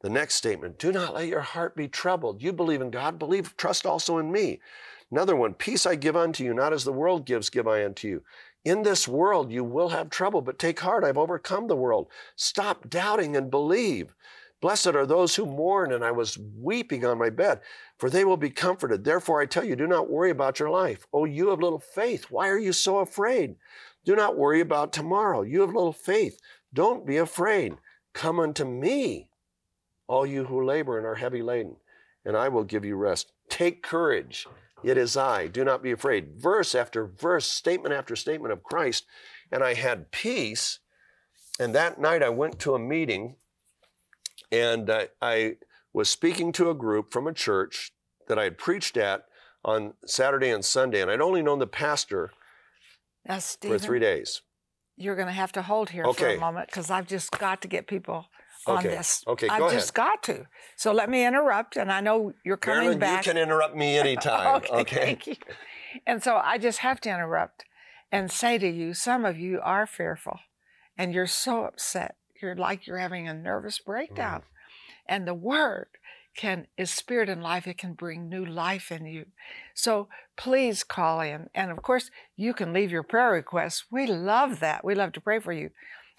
The 0.00 0.10
next 0.10 0.36
statement, 0.36 0.78
do 0.78 0.92
not 0.92 1.14
let 1.14 1.26
your 1.26 1.40
heart 1.40 1.74
be 1.74 1.88
troubled. 1.88 2.42
You 2.42 2.52
believe 2.52 2.80
in 2.80 2.90
God, 2.90 3.18
believe, 3.18 3.56
trust 3.56 3.84
also 3.84 4.18
in 4.18 4.30
me. 4.30 4.60
Another 5.10 5.34
one, 5.34 5.54
peace 5.54 5.86
I 5.86 5.96
give 5.96 6.16
unto 6.16 6.44
you, 6.44 6.54
not 6.54 6.72
as 6.72 6.84
the 6.84 6.92
world 6.92 7.26
gives, 7.26 7.50
give 7.50 7.66
I 7.66 7.84
unto 7.84 8.06
you. 8.06 8.22
In 8.68 8.82
this 8.82 9.08
world 9.08 9.50
you 9.50 9.64
will 9.64 9.88
have 9.88 10.10
trouble, 10.10 10.42
but 10.42 10.58
take 10.58 10.80
heart, 10.80 11.02
I've 11.02 11.16
overcome 11.16 11.68
the 11.68 11.74
world. 11.74 12.08
Stop 12.36 12.90
doubting 12.90 13.34
and 13.34 13.50
believe. 13.50 14.14
Blessed 14.60 14.88
are 14.88 15.06
those 15.06 15.36
who 15.36 15.46
mourn, 15.46 15.90
and 15.90 16.04
I 16.04 16.10
was 16.10 16.36
weeping 16.36 17.02
on 17.02 17.16
my 17.16 17.30
bed, 17.30 17.60
for 17.96 18.10
they 18.10 18.26
will 18.26 18.36
be 18.36 18.50
comforted. 18.50 19.04
Therefore 19.04 19.40
I 19.40 19.46
tell 19.46 19.64
you, 19.64 19.74
do 19.74 19.86
not 19.86 20.10
worry 20.10 20.28
about 20.28 20.58
your 20.58 20.68
life. 20.68 21.06
Oh, 21.14 21.24
you 21.24 21.48
have 21.48 21.60
little 21.60 21.78
faith. 21.78 22.26
Why 22.28 22.50
are 22.50 22.58
you 22.58 22.74
so 22.74 22.98
afraid? 22.98 23.56
Do 24.04 24.14
not 24.14 24.36
worry 24.36 24.60
about 24.60 24.92
tomorrow. 24.92 25.40
You 25.40 25.62
have 25.62 25.72
little 25.72 25.94
faith. 25.94 26.38
Don't 26.74 27.06
be 27.06 27.16
afraid. 27.16 27.74
Come 28.12 28.38
unto 28.38 28.66
me, 28.66 29.30
all 30.08 30.26
you 30.26 30.44
who 30.44 30.62
labor 30.62 30.98
and 30.98 31.06
are 31.06 31.14
heavy 31.14 31.40
laden, 31.40 31.76
and 32.22 32.36
I 32.36 32.50
will 32.50 32.64
give 32.64 32.84
you 32.84 32.96
rest. 32.96 33.32
Take 33.48 33.82
courage. 33.82 34.46
It 34.84 34.96
is 34.96 35.16
I. 35.16 35.48
Do 35.48 35.64
not 35.64 35.82
be 35.82 35.90
afraid. 35.90 36.34
Verse 36.36 36.74
after 36.74 37.06
verse, 37.06 37.46
statement 37.46 37.94
after 37.94 38.14
statement 38.14 38.52
of 38.52 38.62
Christ. 38.62 39.06
And 39.50 39.62
I 39.62 39.74
had 39.74 40.10
peace. 40.10 40.78
And 41.58 41.74
that 41.74 42.00
night 42.00 42.22
I 42.22 42.28
went 42.28 42.58
to 42.60 42.74
a 42.74 42.78
meeting 42.78 43.36
and 44.52 44.88
I, 44.88 45.08
I 45.20 45.56
was 45.92 46.08
speaking 46.08 46.52
to 46.52 46.70
a 46.70 46.74
group 46.74 47.12
from 47.12 47.26
a 47.26 47.32
church 47.32 47.92
that 48.28 48.38
I 48.38 48.44
had 48.44 48.58
preached 48.58 48.96
at 48.96 49.24
on 49.64 49.94
Saturday 50.06 50.50
and 50.50 50.64
Sunday. 50.64 51.02
And 51.02 51.10
I'd 51.10 51.20
only 51.20 51.42
known 51.42 51.58
the 51.58 51.66
pastor 51.66 52.30
Now, 53.26 53.40
for 53.40 53.78
three 53.78 53.98
days. 53.98 54.42
you're 54.96 55.16
going 55.16 55.26
to 55.26 55.32
have 55.32 55.52
to 55.52 55.62
hold 55.62 55.90
here 55.90 56.04
for 56.12 56.28
a 56.28 56.38
moment 56.38 56.68
because 56.68 56.90
I've 56.90 57.08
just 57.08 57.30
got 57.32 57.62
to 57.62 57.68
get 57.68 57.86
people 57.86 58.26
on 58.68 58.78
Okay. 58.78 58.88
this. 58.88 59.24
Okay, 59.26 59.48
I've 59.48 59.60
go 59.60 59.70
just 59.70 59.94
got 59.94 60.22
to. 60.24 60.46
So 60.76 60.92
let 60.92 61.08
me 61.10 61.24
interrupt, 61.26 61.76
and 61.76 61.90
I 61.90 62.00
know 62.00 62.32
you're 62.44 62.56
coming 62.56 62.80
Marilyn, 62.80 62.98
back. 62.98 63.26
you 63.26 63.32
can 63.32 63.40
interrupt 63.40 63.74
me 63.76 63.96
anytime. 64.04 64.56
okay, 64.56 64.74
okay. 64.74 64.96
thank 65.04 65.26
you. 65.26 65.36
And 66.06 66.22
so 66.22 66.36
I 66.36 66.58
just 66.58 66.78
have 66.78 67.00
to 67.02 67.10
interrupt 67.10 67.64
and 68.12 68.30
say 68.30 68.58
to 68.58 68.68
you, 68.68 68.94
some 68.94 69.24
of 69.24 69.38
you 69.38 69.60
are 69.62 69.86
fearful, 69.86 70.38
and 70.96 71.14
you're 71.14 71.26
so 71.26 71.64
upset. 71.64 72.16
You're 72.40 72.56
like 72.56 72.86
you're 72.86 72.98
having 72.98 73.28
a 73.28 73.34
nervous 73.34 73.78
breakdown, 73.78 74.40
mm. 74.40 74.44
and 75.06 75.26
the 75.26 75.34
Word 75.34 75.88
can 76.36 76.68
is 76.76 76.90
spirit 76.90 77.28
and 77.28 77.42
life. 77.42 77.66
It 77.66 77.78
can 77.78 77.94
bring 77.94 78.28
new 78.28 78.44
life 78.44 78.92
in 78.92 79.06
you. 79.06 79.26
So 79.74 80.08
please 80.36 80.84
call 80.84 81.20
in, 81.20 81.50
and 81.54 81.70
of 81.70 81.82
course 81.82 82.10
you 82.36 82.54
can 82.54 82.72
leave 82.72 82.92
your 82.92 83.02
prayer 83.02 83.32
requests. 83.32 83.86
We 83.90 84.06
love 84.06 84.60
that. 84.60 84.84
We 84.84 84.94
love 84.94 85.12
to 85.12 85.20
pray 85.20 85.40
for 85.40 85.52
you. 85.52 85.70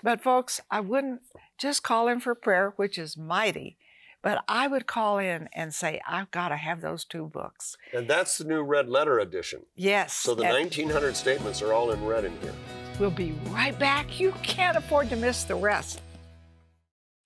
But 0.04 0.22
folks, 0.22 0.62
I 0.70 0.80
wouldn't 0.82 1.22
just 1.60 1.84
call 1.84 2.08
in 2.08 2.20
for 2.20 2.36
prayer, 2.36 2.74
which 2.76 2.98
is 2.98 3.18
mighty. 3.18 3.78
But 4.22 4.44
I 4.50 4.68
would 4.68 4.86
call 4.86 5.18
in 5.18 5.48
and 5.54 5.74
say, 5.74 6.02
I've 6.08 6.30
got 6.32 6.50
to 6.50 6.58
have 6.58 6.82
those 6.82 7.06
two 7.06 7.28
books. 7.28 7.78
And 7.94 8.08
that's 8.08 8.38
the 8.38 8.44
new 8.44 8.62
red 8.62 8.90
letter 8.90 9.20
edition. 9.20 9.62
Yes. 9.76 10.14
So 10.14 10.36
the 10.36 10.44
1900 10.44 11.16
statements 11.16 11.62
are 11.62 11.72
all 11.72 11.92
in 11.92 12.06
red 12.06 12.26
in 12.26 12.38
here. 12.42 12.54
We'll 13.00 13.12
be 13.12 13.32
right 13.50 13.78
back. 13.80 14.20
You 14.20 14.34
can't 14.44 14.76
afford 14.76 15.10
to 15.10 15.16
miss 15.16 15.46
the 15.46 15.56
rest. 15.56 16.02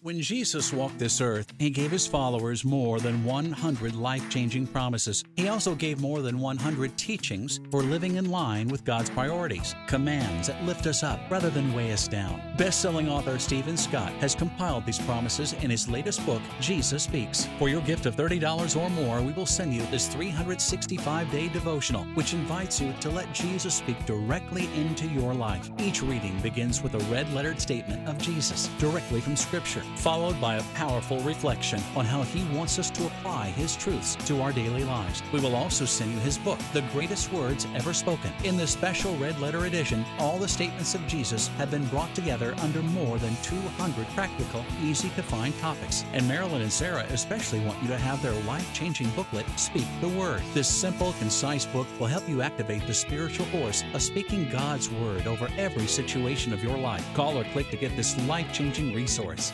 When 0.04 0.20
Jesus 0.20 0.74
walked 0.74 1.00
this 1.00 1.22
earth, 1.22 1.54
he 1.60 1.70
gave 1.70 1.90
his 1.90 2.06
followers 2.06 2.66
more 2.66 3.00
than 3.00 3.24
100 3.24 3.96
life 3.96 4.30
changing 4.30 4.68
promises. 4.68 5.24
He 5.38 5.48
also 5.48 5.76
gave 5.76 6.02
more 6.02 6.22
than 6.22 6.40
100 6.40 6.98
teachings 6.98 7.62
for 7.72 7.82
living 7.82 8.18
in 8.18 8.30
line 8.30 8.68
with 8.68 8.84
God's 8.84 9.10
priorities, 9.10 9.74
commands 9.88 10.48
that 10.48 10.62
lift 10.66 10.88
us 10.88 11.04
up 11.04 11.22
rather 11.30 11.50
than 11.50 11.74
weigh 11.74 11.94
us 11.94 12.10
down. 12.10 12.42
Best 12.58 12.82
selling 12.82 13.08
author 13.08 13.40
Steven 13.40 13.78
Scott 13.78 14.12
has 14.16 14.36
compiled 14.36 14.86
these 14.86 15.00
promises 15.00 15.54
in 15.54 15.72
his 15.72 15.88
latest 15.88 16.26
book, 16.26 16.42
Jesus 16.60 17.04
Speaks. 17.04 17.48
For 17.58 17.70
your 17.70 17.80
gift 17.84 18.06
of 18.06 18.18
$30 18.18 18.76
or 18.76 18.90
more, 18.90 19.22
we 19.22 19.32
will 19.32 19.46
send 19.46 19.74
you 19.74 19.86
this 19.86 20.10
365 20.10 21.32
day 21.32 21.48
devotional, 21.48 22.04
which 22.16 22.34
invites 22.34 22.82
you 22.82 22.92
to 23.00 23.10
let 23.10 23.34
Jesus 23.34 23.76
speak 23.76 24.06
directly 24.06 24.68
into 24.76 25.08
your 25.08 25.34
life. 25.34 25.70
Each 25.80 26.04
reading 26.04 26.38
begins 26.42 26.84
with 26.84 26.96
a 26.96 27.10
red 27.10 27.34
lettered 27.34 27.62
statement 27.62 28.06
of 28.10 28.18
Jesus 28.18 28.68
directly 28.80 29.22
from 29.22 29.38
Scripture 29.38 29.84
followed 29.96 30.40
by 30.40 30.56
a 30.56 30.64
powerful 30.76 31.20
reflection 31.22 31.82
on 31.96 32.06
how 32.06 32.24
He 32.24 32.44
wants 32.56 32.80
us 32.80 32.90
to 32.92 33.06
apply 33.06 33.48
His 33.48 33.76
truths 33.76 34.16
to 34.28 34.42
our 34.42 34.52
daily 34.52 34.84
lives. 34.84 35.24
We 35.32 35.40
will 35.40 35.56
also 35.56 35.86
send 35.86 36.12
you 36.12 36.20
His 36.20 36.38
book, 36.38 36.60
The 36.74 36.82
Greatest 36.94 37.32
Words 37.32 37.68
Ever 37.76 37.94
Spoken. 37.94 38.32
In 38.44 38.58
this 38.58 38.72
special 38.72 39.16
red 39.18 39.40
letter 39.40 39.66
edition, 39.66 40.06
all 40.20 40.38
the 40.38 40.48
statements 40.48 40.96
of 40.96 41.08
Jesus 41.08 41.48
have 41.58 41.72
been 41.72 41.86
brought 41.88 42.14
together 42.16 42.56
under 42.60 42.82
more 42.82 43.18
than 43.18 43.36
200 43.44 44.08
practical, 44.10 44.66
easy 44.82 45.10
to 45.10 45.24
find 45.24 45.58
topics. 45.60 46.06
And 46.14 46.28
Marilyn 46.28 46.62
and 46.62 46.72
Sarah 46.72 47.06
especially 47.10 47.60
want 47.62 47.82
you 47.82 47.88
to 47.90 47.98
have 47.98 48.22
their 48.22 48.40
life 48.44 48.74
changing 48.74 49.10
booklet, 49.12 49.46
Speak 49.58 49.88
the 50.02 50.10
Word. 50.10 50.42
This 50.54 50.68
simple, 50.68 51.14
concise 51.20 51.66
book 51.66 51.88
will 52.00 52.08
help 52.08 52.28
you 52.28 52.42
activate 52.42 52.86
the 52.88 52.94
spiritual 52.94 53.46
force 53.48 53.84
of 53.94 54.02
speaking 54.02 54.50
God's 54.50 54.90
Word 54.90 55.28
over 55.28 55.50
every 55.58 55.88
situation 55.88 56.54
of 56.54 56.64
your 56.64 56.78
life. 56.78 57.06
Call 57.14 57.38
or 57.38 57.44
click 57.46 57.70
to 57.70 57.78
get 57.78 57.96
this 57.96 58.18
life 58.28 58.52
changing 58.54 58.94
resource. 58.94 59.54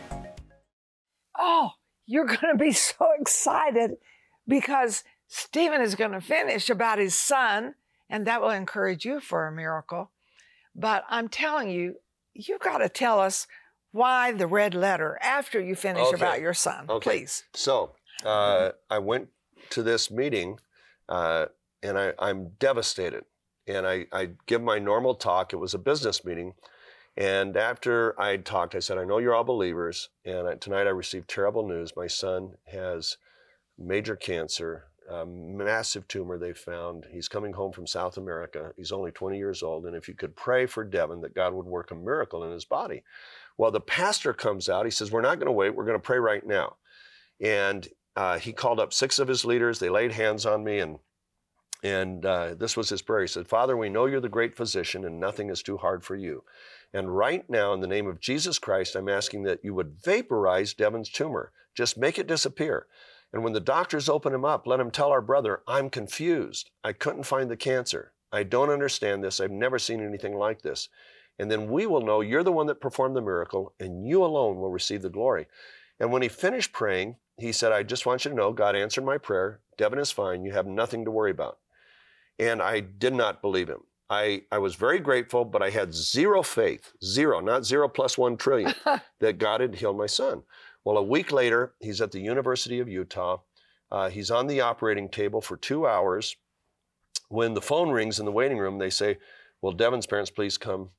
You're 2.11 2.25
going 2.25 2.51
to 2.51 2.57
be 2.57 2.71
so 2.89 3.09
excited 3.19 3.97
because 4.47 5.03
Steven 5.27 5.81
is 5.81 5.95
going 5.95 6.11
to 6.11 6.21
finish 6.21 6.69
about 6.69 6.99
his 6.99 7.15
son, 7.15 7.75
and 8.09 8.27
that 8.27 8.41
will 8.41 8.49
encourage 8.49 9.05
you 9.05 9.21
for 9.21 9.47
a 9.47 9.51
miracle. 9.51 10.11
But 10.75 11.05
I'm 11.09 11.29
telling 11.29 11.69
you, 11.69 11.95
you've 12.33 12.59
got 12.59 12.79
to 12.79 12.89
tell 12.89 13.19
us 13.19 13.47
why 13.91 14.31
the 14.31 14.47
red 14.47 14.73
letter 14.73 15.17
after 15.21 15.59
you 15.59 15.75
finish 15.75 16.07
Okay. 16.07 16.15
about 16.15 16.41
your 16.41 16.53
son, 16.53 16.87
Okay. 16.89 17.11
please. 17.11 17.43
So 17.53 17.95
uh, 18.25 18.71
I 18.89 18.99
went 18.99 19.29
to 19.71 19.83
this 19.83 20.11
meeting 20.11 20.59
uh, 21.09 21.47
and 21.83 21.97
I, 21.97 22.13
I'm 22.19 22.49
devastated. 22.59 23.25
And 23.67 23.85
I, 23.85 24.07
I 24.11 24.31
give 24.47 24.61
my 24.61 24.79
normal 24.79 25.15
talk. 25.15 25.53
It 25.53 25.57
was 25.57 25.73
a 25.73 25.77
business 25.77 26.25
meeting. 26.25 26.53
And 27.17 27.57
after 27.57 28.19
I 28.19 28.37
talked, 28.37 28.75
I 28.75 28.79
said, 28.79 28.97
I 28.97 29.05
know 29.05 29.17
you're 29.17 29.35
all 29.35 29.43
believers. 29.43 30.09
And 30.25 30.59
tonight 30.61 30.87
I 30.87 30.91
received 30.91 31.29
terrible 31.29 31.67
news. 31.67 31.93
My 31.95 32.07
son 32.07 32.53
has 32.67 33.17
major 33.77 34.15
cancer, 34.15 34.85
a 35.09 35.25
massive 35.25 36.07
tumor 36.07 36.37
they 36.37 36.53
found. 36.53 37.05
He's 37.11 37.27
coming 37.27 37.53
home 37.53 37.73
from 37.73 37.85
South 37.85 38.17
America. 38.17 38.71
He's 38.77 38.93
only 38.93 39.11
20 39.11 39.37
years 39.37 39.61
old. 39.61 39.85
And 39.85 39.95
if 39.95 40.07
you 40.07 40.13
could 40.13 40.35
pray 40.35 40.65
for 40.65 40.83
Devin 40.83 41.21
that 41.21 41.35
God 41.35 41.53
would 41.53 41.65
work 41.65 41.91
a 41.91 41.95
miracle 41.95 42.43
in 42.45 42.51
his 42.51 42.65
body. 42.65 43.03
Well, 43.57 43.71
the 43.71 43.81
pastor 43.81 44.33
comes 44.33 44.69
out. 44.69 44.85
He 44.85 44.91
says, 44.91 45.11
We're 45.11 45.21
not 45.21 45.37
going 45.37 45.47
to 45.47 45.51
wait. 45.51 45.75
We're 45.75 45.85
going 45.85 45.97
to 45.97 45.99
pray 45.99 46.17
right 46.17 46.45
now. 46.45 46.77
And 47.41 47.87
uh, 48.15 48.39
he 48.39 48.53
called 48.53 48.79
up 48.79 48.93
six 48.93 49.19
of 49.19 49.27
his 49.27 49.45
leaders. 49.45 49.79
They 49.79 49.89
laid 49.89 50.11
hands 50.13 50.45
on 50.45 50.63
me, 50.63 50.79
and 50.79 50.99
And 51.83 52.25
uh, 52.25 52.53
this 52.53 52.77
was 52.77 52.89
his 52.89 53.01
prayer. 53.01 53.21
He 53.21 53.27
said, 53.27 53.47
Father, 53.47 53.75
we 53.75 53.89
know 53.89 54.05
you're 54.05 54.21
the 54.21 54.29
great 54.29 54.55
physician 54.55 55.03
and 55.05 55.19
nothing 55.19 55.49
is 55.49 55.63
too 55.63 55.77
hard 55.77 56.03
for 56.03 56.15
you. 56.15 56.43
And 56.93 57.15
right 57.15 57.49
now, 57.49 57.73
in 57.73 57.79
the 57.79 57.87
name 57.87 58.07
of 58.07 58.19
Jesus 58.19 58.59
Christ, 58.59 58.95
I'm 58.95 59.09
asking 59.09 59.43
that 59.43 59.63
you 59.63 59.73
would 59.73 59.97
vaporize 60.03 60.73
Devin's 60.73 61.09
tumor. 61.09 61.51
Just 61.73 61.97
make 61.97 62.19
it 62.19 62.27
disappear. 62.27 62.85
And 63.33 63.43
when 63.43 63.53
the 63.53 63.59
doctors 63.59 64.09
open 64.09 64.33
him 64.33 64.45
up, 64.45 64.67
let 64.67 64.79
him 64.79 64.91
tell 64.91 65.09
our 65.09 65.21
brother, 65.21 65.61
I'm 65.67 65.89
confused. 65.89 66.69
I 66.83 66.93
couldn't 66.93 67.23
find 67.23 67.49
the 67.49 67.57
cancer. 67.57 68.11
I 68.31 68.43
don't 68.43 68.69
understand 68.69 69.23
this. 69.23 69.39
I've 69.39 69.51
never 69.51 69.79
seen 69.79 70.05
anything 70.05 70.35
like 70.35 70.61
this. 70.61 70.89
And 71.39 71.49
then 71.49 71.69
we 71.69 71.85
will 71.85 72.01
know 72.01 72.21
you're 72.21 72.43
the 72.43 72.51
one 72.51 72.67
that 72.67 72.81
performed 72.81 73.15
the 73.15 73.21
miracle, 73.21 73.73
and 73.79 74.05
you 74.05 74.23
alone 74.23 74.57
will 74.57 74.69
receive 74.69 75.01
the 75.01 75.09
glory. 75.09 75.47
And 75.99 76.11
when 76.11 76.21
he 76.21 76.27
finished 76.27 76.73
praying, 76.73 77.15
he 77.37 77.51
said, 77.51 77.71
I 77.71 77.83
just 77.83 78.05
want 78.05 78.25
you 78.25 78.31
to 78.31 78.37
know 78.37 78.51
God 78.51 78.75
answered 78.75 79.05
my 79.05 79.17
prayer. 79.17 79.61
Devin 79.77 79.99
is 79.99 80.11
fine. 80.11 80.43
You 80.43 80.51
have 80.51 80.67
nothing 80.67 81.05
to 81.05 81.11
worry 81.11 81.31
about. 81.31 81.57
And 82.41 82.61
I 82.61 82.79
did 82.79 83.13
not 83.13 83.41
believe 83.41 83.69
him. 83.69 83.83
I, 84.09 84.41
I 84.51 84.57
was 84.57 84.75
very 84.75 84.99
grateful, 84.99 85.45
but 85.45 85.61
I 85.61 85.69
had 85.69 85.93
zero 85.93 86.41
faith, 86.41 86.91
zero, 87.03 87.39
not 87.39 87.63
zero 87.63 87.87
plus 87.87 88.17
one 88.17 88.35
trillion, 88.35 88.73
that 89.19 89.37
God 89.37 89.61
had 89.61 89.75
healed 89.75 89.97
my 89.97 90.07
son. 90.07 90.41
Well, 90.83 90.97
a 90.97 91.03
week 91.03 91.31
later, 91.31 91.75
he's 91.79 92.01
at 92.01 92.11
the 92.11 92.19
University 92.19 92.79
of 92.79 92.89
Utah. 92.89 93.37
Uh, 93.91 94.09
he's 94.09 94.31
on 94.31 94.47
the 94.47 94.59
operating 94.59 95.07
table 95.07 95.39
for 95.39 95.55
two 95.55 95.87
hours. 95.87 96.35
When 97.29 97.53
the 97.53 97.61
phone 97.61 97.91
rings 97.91 98.19
in 98.19 98.25
the 98.25 98.31
waiting 98.31 98.57
room, 98.57 98.79
they 98.79 98.89
say, 98.89 99.19
Well, 99.61 99.71
Devin's 99.71 100.07
parents, 100.07 100.31
please 100.31 100.57
come 100.57 100.89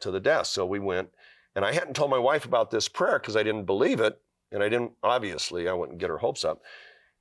to 0.00 0.10
the 0.10 0.20
desk. 0.20 0.54
So 0.54 0.64
we 0.64 0.78
went, 0.78 1.10
and 1.54 1.64
I 1.64 1.72
hadn't 1.72 1.94
told 1.94 2.10
my 2.10 2.18
wife 2.18 2.46
about 2.46 2.70
this 2.70 2.88
prayer 2.88 3.18
because 3.18 3.36
I 3.36 3.42
didn't 3.42 3.66
believe 3.66 4.00
it, 4.00 4.18
and 4.50 4.62
I 4.62 4.70
didn't, 4.70 4.92
obviously, 5.02 5.68
I 5.68 5.74
wouldn't 5.74 5.98
get 5.98 6.10
her 6.10 6.18
hopes 6.18 6.44
up. 6.44 6.62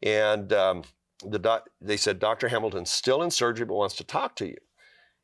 And 0.01 0.53
um, 0.53 0.83
the 1.23 1.39
doc, 1.39 1.69
they 1.81 1.97
said, 1.97 2.19
Dr. 2.19 2.47
Hamilton's 2.47 2.91
still 2.91 3.21
in 3.21 3.31
surgery 3.31 3.65
but 3.65 3.75
wants 3.75 3.95
to 3.95 4.03
talk 4.03 4.35
to 4.37 4.47
you. 4.47 4.57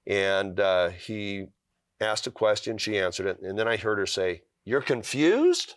And 0.07 0.59
uh, 0.59 0.89
he 0.89 1.47
asked 1.99 2.27
a 2.27 2.31
question, 2.31 2.77
she 2.77 2.97
answered 2.97 3.27
it, 3.27 3.39
and 3.41 3.57
then 3.57 3.67
I 3.67 3.77
heard 3.77 3.97
her 3.97 4.05
say, 4.05 4.43
You're 4.65 4.81
confused? 4.81 5.75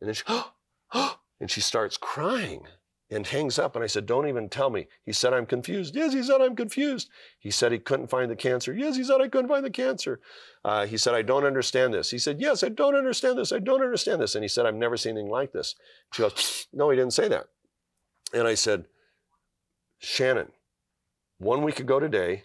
And 0.00 0.08
then 0.08 0.14
she, 0.14 0.22
oh, 0.28 1.18
and 1.40 1.50
she 1.50 1.60
starts 1.60 1.96
crying 1.96 2.66
and 3.10 3.26
hangs 3.26 3.58
up. 3.58 3.76
And 3.76 3.84
I 3.84 3.86
said, 3.86 4.06
Don't 4.06 4.28
even 4.28 4.48
tell 4.48 4.70
me. 4.70 4.88
He 5.04 5.12
said, 5.12 5.32
I'm 5.32 5.46
confused. 5.46 5.94
Yes, 5.94 6.12
he 6.12 6.22
said, 6.22 6.40
I'm 6.40 6.56
confused. 6.56 7.10
He 7.38 7.50
said 7.50 7.72
he 7.72 7.78
couldn't 7.78 8.08
find 8.10 8.30
the 8.30 8.36
cancer. 8.36 8.72
Yes, 8.74 8.96
he 8.96 9.04
said, 9.04 9.20
I 9.20 9.28
couldn't 9.28 9.48
find 9.48 9.64
the 9.64 9.70
cancer. 9.70 10.20
Uh, 10.64 10.86
he 10.86 10.96
said, 10.96 11.14
I 11.14 11.22
don't 11.22 11.44
understand 11.44 11.94
this. 11.94 12.10
He 12.10 12.18
said, 12.18 12.40
Yes, 12.40 12.64
I 12.64 12.68
don't 12.68 12.96
understand 12.96 13.38
this. 13.38 13.52
I 13.52 13.58
don't 13.58 13.82
understand 13.82 14.20
this. 14.20 14.34
And 14.34 14.44
he 14.44 14.48
said, 14.48 14.66
I've 14.66 14.74
never 14.74 14.96
seen 14.96 15.12
anything 15.12 15.30
like 15.30 15.52
this. 15.52 15.74
She 16.12 16.22
goes, 16.22 16.66
No, 16.72 16.90
he 16.90 16.96
didn't 16.96 17.14
say 17.14 17.28
that. 17.28 17.46
And 18.32 18.48
I 18.48 18.54
said, 18.54 18.86
Shannon, 19.98 20.48
one 21.38 21.62
week 21.62 21.80
ago 21.80 22.00
today, 22.00 22.44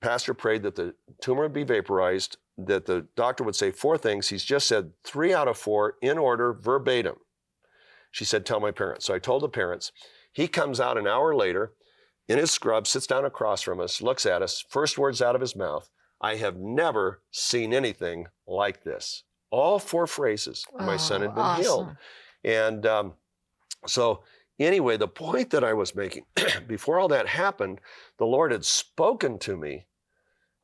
pastor 0.00 0.34
prayed 0.34 0.62
that 0.62 0.76
the 0.76 0.94
tumor 1.20 1.42
would 1.42 1.52
be 1.52 1.64
vaporized, 1.64 2.36
that 2.58 2.86
the 2.86 3.06
doctor 3.16 3.44
would 3.44 3.56
say 3.56 3.70
four 3.70 3.98
things. 3.98 4.28
He's 4.28 4.44
just 4.44 4.66
said 4.66 4.92
three 5.04 5.32
out 5.32 5.48
of 5.48 5.56
four 5.56 5.94
in 6.02 6.18
order, 6.18 6.52
verbatim. 6.52 7.16
She 8.10 8.24
said, 8.24 8.44
Tell 8.44 8.60
my 8.60 8.70
parents. 8.70 9.06
So 9.06 9.14
I 9.14 9.18
told 9.18 9.42
the 9.42 9.48
parents. 9.48 9.92
He 10.32 10.48
comes 10.48 10.80
out 10.80 10.98
an 10.98 11.06
hour 11.06 11.34
later 11.34 11.72
in 12.28 12.38
his 12.38 12.50
scrub, 12.50 12.86
sits 12.86 13.06
down 13.06 13.24
across 13.24 13.62
from 13.62 13.80
us, 13.80 14.00
looks 14.00 14.24
at 14.26 14.42
us, 14.42 14.64
first 14.68 14.98
words 14.98 15.20
out 15.20 15.34
of 15.34 15.40
his 15.40 15.56
mouth 15.56 15.90
I 16.20 16.36
have 16.36 16.56
never 16.58 17.22
seen 17.30 17.72
anything 17.72 18.26
like 18.46 18.84
this. 18.84 19.24
All 19.50 19.78
four 19.78 20.06
phrases. 20.06 20.64
my 20.78 20.96
son 20.96 21.22
had 21.22 21.34
been 21.34 21.42
awesome. 21.42 21.62
healed. 21.62 21.96
And 22.44 22.86
um, 22.86 23.14
so, 23.86 24.22
anyway, 24.66 24.96
the 24.96 25.08
point 25.08 25.50
that 25.50 25.64
I 25.64 25.72
was 25.72 25.94
making 25.94 26.24
before 26.66 26.98
all 26.98 27.08
that 27.08 27.26
happened, 27.28 27.80
the 28.18 28.26
Lord 28.26 28.52
had 28.52 28.64
spoken 28.64 29.38
to 29.40 29.56
me 29.56 29.86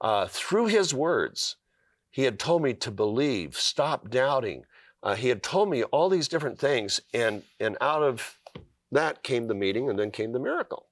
uh, 0.00 0.26
through 0.28 0.66
his 0.66 0.92
words. 0.94 1.56
He 2.10 2.22
had 2.22 2.38
told 2.38 2.62
me 2.62 2.72
to 2.74 2.90
believe, 2.90 3.56
stop 3.56 4.08
doubting. 4.10 4.64
Uh, 5.02 5.14
he 5.14 5.28
had 5.28 5.42
told 5.42 5.68
me 5.68 5.82
all 5.84 6.08
these 6.08 6.28
different 6.28 6.58
things, 6.58 7.00
and, 7.12 7.42
and 7.60 7.76
out 7.80 8.02
of 8.02 8.38
that 8.92 9.22
came 9.22 9.48
the 9.48 9.54
meeting, 9.54 9.90
and 9.90 9.98
then 9.98 10.10
came 10.10 10.32
the 10.32 10.38
miracle. 10.38 10.86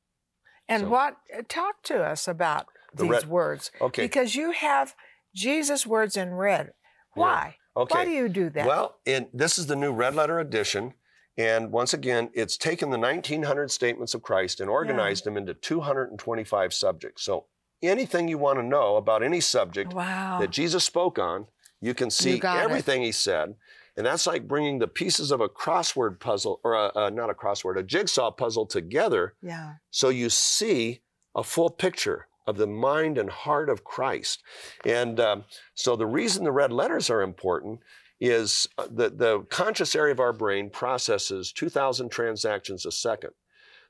And 0.69 0.83
So- 0.83 0.89
what, 0.89 1.17
uh, 1.37 1.43
talk 1.49 1.83
to 1.85 2.03
us 2.03 2.27
about 2.29 2.67
The 2.95 3.03
these 3.05 3.11
red- 3.13 3.27
words. 3.29 3.71
Okay. 3.81 4.03
Because 4.03 4.35
you 4.35 4.51
have 4.53 4.95
Jesus' 5.35 5.87
words 5.87 6.17
in 6.17 6.35
red. 6.35 6.73
Why? 7.15 7.57
Okay. 7.77 7.95
Why 7.95 8.05
do 8.05 8.11
you 8.11 8.29
do 8.29 8.51
that? 8.51 8.67
Well, 8.67 8.99
and 9.07 9.27
this 9.33 9.59
is 9.59 9.67
the 9.67 9.77
new 9.77 9.93
red 9.93 10.15
letter 10.15 10.39
edition. 10.39 10.95
And 11.37 11.73
once 11.73 11.93
again, 11.93 12.31
it's 12.33 12.57
taken 12.57 12.91
the 12.91 12.99
1900 12.99 13.71
statements 13.71 14.15
of 14.15 14.23
Christ 14.23 14.61
and 14.61 14.71
organized 14.71 15.25
them 15.25 15.37
into 15.37 15.55
225 15.55 16.73
subjects. 16.73 17.25
So 17.25 17.47
anything 17.83 18.29
you 18.29 18.39
want 18.39 18.59
to 18.59 18.63
know 18.63 18.97
about 18.97 19.23
any 19.23 19.41
subject 19.41 19.93
wow. 19.93 20.39
that 20.41 20.51
Jesus 20.51 20.85
spoke 20.85 21.19
on, 21.19 21.47
you 21.81 21.93
can 21.93 22.11
see 22.11 22.37
it. 22.37 22.45
everything 22.45 23.03
he 23.03 23.13
said. 23.13 23.57
And 23.97 24.07
that's 24.07 24.27
like 24.27 24.49
bringing 24.49 24.79
the 24.79 24.89
pieces 24.89 25.31
of 25.31 25.41
a 25.41 25.49
crossword 25.49 26.19
puzzle, 26.19 26.61
or 26.65 26.75
a, 26.75 26.93
a, 26.97 27.11
not 27.11 27.31
a 27.31 27.35
crossword, 27.35 27.79
a 27.79 27.83
jigsaw 27.83 28.31
puzzle 28.31 28.67
together 28.67 29.35
yeah. 29.43 29.75
so 29.91 30.09
you 30.09 30.31
see 30.31 31.01
a 31.35 31.45
full 31.45 31.71
picture 31.71 32.27
of 32.47 32.57
the 32.57 32.67
mind 32.67 33.19
and 33.19 33.31
heart 33.31 33.69
of 33.69 33.85
Christ. 33.85 34.43
And 34.85 35.19
um, 35.21 35.45
so 35.75 35.97
the 35.97 36.07
reason 36.07 36.45
the 36.45 36.53
red 36.53 36.73
letters 36.73 37.09
are 37.09 37.23
important 37.23 37.81
is 38.21 38.67
uh, 38.79 38.87
the, 38.91 39.11
the 39.11 39.41
conscious 39.51 39.95
area 39.95 40.13
of 40.13 40.21
our 40.21 40.33
brain 40.33 40.71
processes 40.71 41.53
2,000 41.53 42.09
transactions 42.11 42.87
a 42.87 42.93
second. 42.93 43.31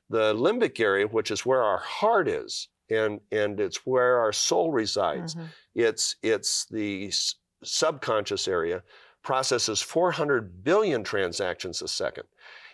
The 0.09 0.33
limbic 0.33 0.79
area, 0.79 1.07
which 1.07 1.31
is 1.31 1.45
where 1.45 1.63
our 1.63 1.77
heart 1.79 2.27
is, 2.27 2.67
and, 2.89 3.19
and 3.31 3.59
it's 3.59 3.85
where 3.85 4.19
our 4.19 4.31
soul 4.33 4.71
resides, 4.71 5.35
Mhm. 5.35 5.47
it's, 5.73 6.15
it's 6.21 6.65
the 6.65 7.07
s- 7.07 7.35
subconscious 7.63 8.47
area, 8.47 8.83
processes 9.23 9.81
400 9.81 10.63
billion 10.63 11.03
transactions 11.03 11.81
a 11.81 11.87
second. 11.87 12.25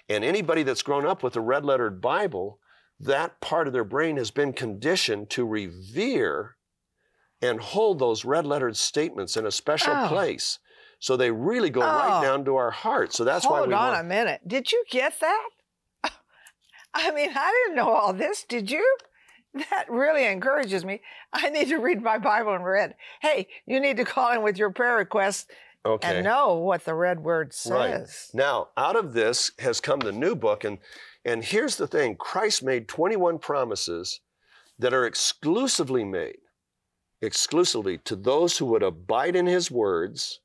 And 0.10 0.24
anybody 0.26 0.64
that's 0.64 0.82
grown 0.82 1.06
up 1.06 1.24
with 1.24 1.36
a 1.38 1.42
red 1.42 1.64
lettered 1.64 2.02
Bible, 2.02 2.60
that 3.00 3.40
part 3.40 3.68
of 3.68 3.74
their 3.74 3.86
brain 3.86 4.18
has 4.18 4.32
been 4.32 4.52
conditioned 4.52 5.30
to 5.32 5.46
revere 5.46 6.58
and 7.42 7.60
hold 7.62 8.00
those 8.00 8.26
red 8.26 8.46
lettered 8.46 8.76
statements 8.76 9.38
in 9.38 9.46
a 9.46 9.52
special 9.52 9.94
Oh. 9.96 10.08
place. 10.10 10.60
So 11.02 11.18
they 11.18 11.32
really 11.32 11.72
go 11.72 11.82
right 11.82 12.20
Oh. 12.20 12.22
down 12.22 12.46
to 12.46 12.56
our 12.56 12.70
heart. 12.70 13.12
So 13.12 13.24
that's 13.24 13.44
why 13.44 13.62
we 13.62 13.74
Hold 13.74 13.74
on 13.74 13.94
want, 13.94 14.00
a 14.02 14.04
minute. 14.04 14.48
Did 14.48 14.72
you 14.72 14.84
get 14.90 15.20
that? 15.20 15.50
I 16.94 17.12
mean, 17.12 17.32
I 17.36 17.64
didn't 17.66 17.76
know 17.76 17.90
all 17.90 18.14
this. 18.14 18.46
Did 18.48 18.72
you? 18.72 18.98
That 19.54 19.88
really 19.90 20.26
encourages 20.26 20.86
me. 20.86 21.02
I 21.34 21.50
need 21.50 21.68
to 21.68 21.78
read 21.78 22.02
my 22.02 22.18
Bible 22.18 22.56
in 22.56 22.62
red. 22.62 22.96
Hey, 23.22 23.50
you 23.66 23.82
need 23.82 23.98
to 23.98 24.06
call 24.06 24.32
in 24.32 24.44
with 24.44 24.58
your 24.58 24.70
prayer 24.70 24.96
requests 24.96 25.46
okay. 25.86 26.16
and 26.16 26.24
know 26.24 26.54
what 26.54 26.86
the 26.86 26.94
red 26.94 27.20
word 27.20 27.54
says. 27.54 28.30
Right. 28.34 28.40
Now, 28.42 28.70
out 28.78 28.96
of 28.96 29.12
this 29.12 29.52
has 29.60 29.82
come 29.82 30.00
the 30.00 30.14
new 30.14 30.36
book. 30.36 30.64
And, 30.64 30.78
and 31.26 31.44
here's 31.44 31.76
the 31.76 31.86
thing 31.86 32.16
Christ 32.16 32.64
made 32.64 32.88
21 32.88 33.40
promises 33.40 34.22
that 34.80 34.94
are 34.94 35.06
exclusively 35.06 36.06
made, 36.06 36.38
exclusively 37.22 37.98
to 38.06 38.16
those 38.16 38.58
who 38.58 38.68
would 38.68 38.84
abide 38.84 39.36
in 39.36 39.48
his 39.48 39.70
words 39.70 40.40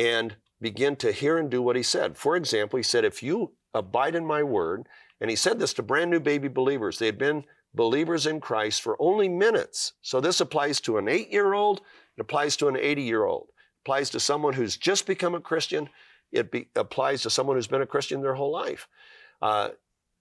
and 0.00 0.36
begin 0.62 0.96
to 0.96 1.12
hear 1.12 1.36
and 1.36 1.50
do 1.50 1.60
what 1.60 1.76
he 1.76 1.82
said. 1.82 2.16
For 2.16 2.34
example, 2.34 2.78
he 2.78 2.82
said, 2.82 3.04
If 3.04 3.22
you 3.22 3.52
abide 3.74 4.14
in 4.14 4.24
my 4.24 4.42
word, 4.42 4.86
and 5.20 5.28
he 5.28 5.36
said 5.36 5.58
this 5.58 5.74
to 5.74 5.82
brand 5.82 6.10
new 6.10 6.20
baby 6.20 6.48
believers, 6.48 6.98
they 6.98 7.06
had 7.06 7.18
been 7.18 7.44
believers 7.74 8.26
in 8.26 8.40
Christ 8.40 8.80
for 8.80 8.96
only 8.98 9.28
minutes. 9.28 9.92
So 10.00 10.20
this 10.20 10.40
applies 10.40 10.80
to 10.82 10.96
an 10.96 11.06
eight 11.06 11.30
year 11.30 11.52
old, 11.52 11.82
it 12.16 12.20
applies 12.20 12.56
to 12.56 12.68
an 12.68 12.78
80 12.78 13.02
year 13.02 13.24
old, 13.24 13.48
applies 13.84 14.08
to 14.10 14.20
someone 14.20 14.54
who's 14.54 14.78
just 14.78 15.06
become 15.06 15.34
a 15.34 15.40
Christian, 15.40 15.90
it 16.32 16.50
be, 16.50 16.68
applies 16.74 17.22
to 17.22 17.30
someone 17.30 17.56
who's 17.56 17.66
been 17.66 17.82
a 17.82 17.86
Christian 17.86 18.22
their 18.22 18.34
whole 18.34 18.52
life. 18.52 18.88
Uh, 19.42 19.70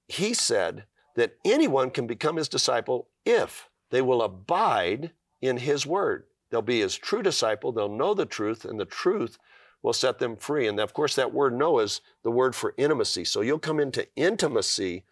he 0.08 0.34
said 0.34 0.84
that 1.16 1.38
anyone 1.46 1.90
can 1.90 2.06
become 2.06 2.36
his 2.36 2.50
disciple 2.50 3.08
if 3.26 3.70
they 3.92 4.02
will 4.02 4.22
abide 4.22 5.12
in 5.42 5.58
his 5.58 5.86
word. 5.86 6.26
They'll 6.50 6.62
be 6.62 6.82
his 6.82 6.98
true 6.98 7.22
disciple, 7.22 7.72
they'll 7.72 7.88
know 7.88 8.14
the 8.14 8.26
truth, 8.26 8.66
and 8.66 8.78
the 8.78 8.86
truth 8.86 9.38
will 9.82 9.94
set 9.94 10.20
them 10.20 10.36
free. 10.36 10.68
And 10.68 10.80
of 10.80 10.94
course, 10.94 11.16
that 11.16 11.34
word 11.34 11.58
know 11.58 11.80
is 11.80 12.02
the 12.24 12.32
word 12.32 12.56
for 12.56 12.74
intimacy. 12.78 13.26
So 13.26 13.42
you'll 13.42 13.60
come 13.60 13.80
into 13.80 14.08
intimacy 14.16 15.06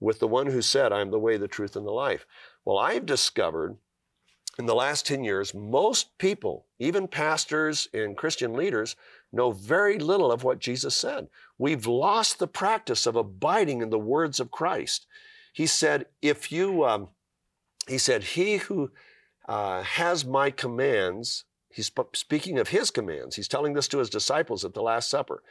with 0.00 0.18
the 0.18 0.28
one 0.28 0.46
who 0.46 0.60
said, 0.60 0.92
I 0.92 1.00
am 1.00 1.10
the 1.10 1.18
way, 1.18 1.36
the 1.36 1.48
truth, 1.48 1.76
and 1.76 1.86
the 1.86 1.92
life. 1.92 2.26
Well, 2.64 2.78
I've 2.78 3.06
discovered 3.06 3.76
in 4.58 4.66
the 4.66 4.74
last 4.74 5.06
10 5.06 5.24
years, 5.24 5.54
most 5.54 6.16
people, 6.18 6.66
even 6.78 7.08
pastors 7.08 7.88
and 7.92 8.16
Christian 8.16 8.52
leaders, 8.52 8.94
know 9.32 9.50
very 9.50 9.98
little 9.98 10.30
of 10.30 10.44
what 10.44 10.60
Jesus 10.60 10.94
said. 10.94 11.28
We've 11.58 11.86
lost 11.86 12.38
the 12.38 12.46
practice 12.46 13.06
of 13.06 13.16
abiding 13.16 13.82
in 13.82 13.90
the 13.90 13.98
words 13.98 14.38
of 14.38 14.52
Christ. 14.52 15.06
He 15.52 15.66
said, 15.66 16.06
if 16.22 16.52
you, 16.52 16.84
um, 16.84 17.08
he 17.88 17.98
said, 17.98 18.22
he 18.22 18.58
who 18.58 18.90
uh, 19.48 19.82
has 19.82 20.24
my 20.24 20.50
commands, 20.50 21.44
he's 21.74 21.86
sp- 21.90 22.14
speaking 22.14 22.58
of 22.58 22.68
his 22.68 22.90
commands. 22.90 23.36
He's 23.36 23.48
telling 23.48 23.74
this 23.74 23.88
to 23.88 23.98
his 23.98 24.10
disciples 24.10 24.64
at 24.64 24.74
the 24.74 24.82
Last 24.82 25.10
Supper. 25.10 25.42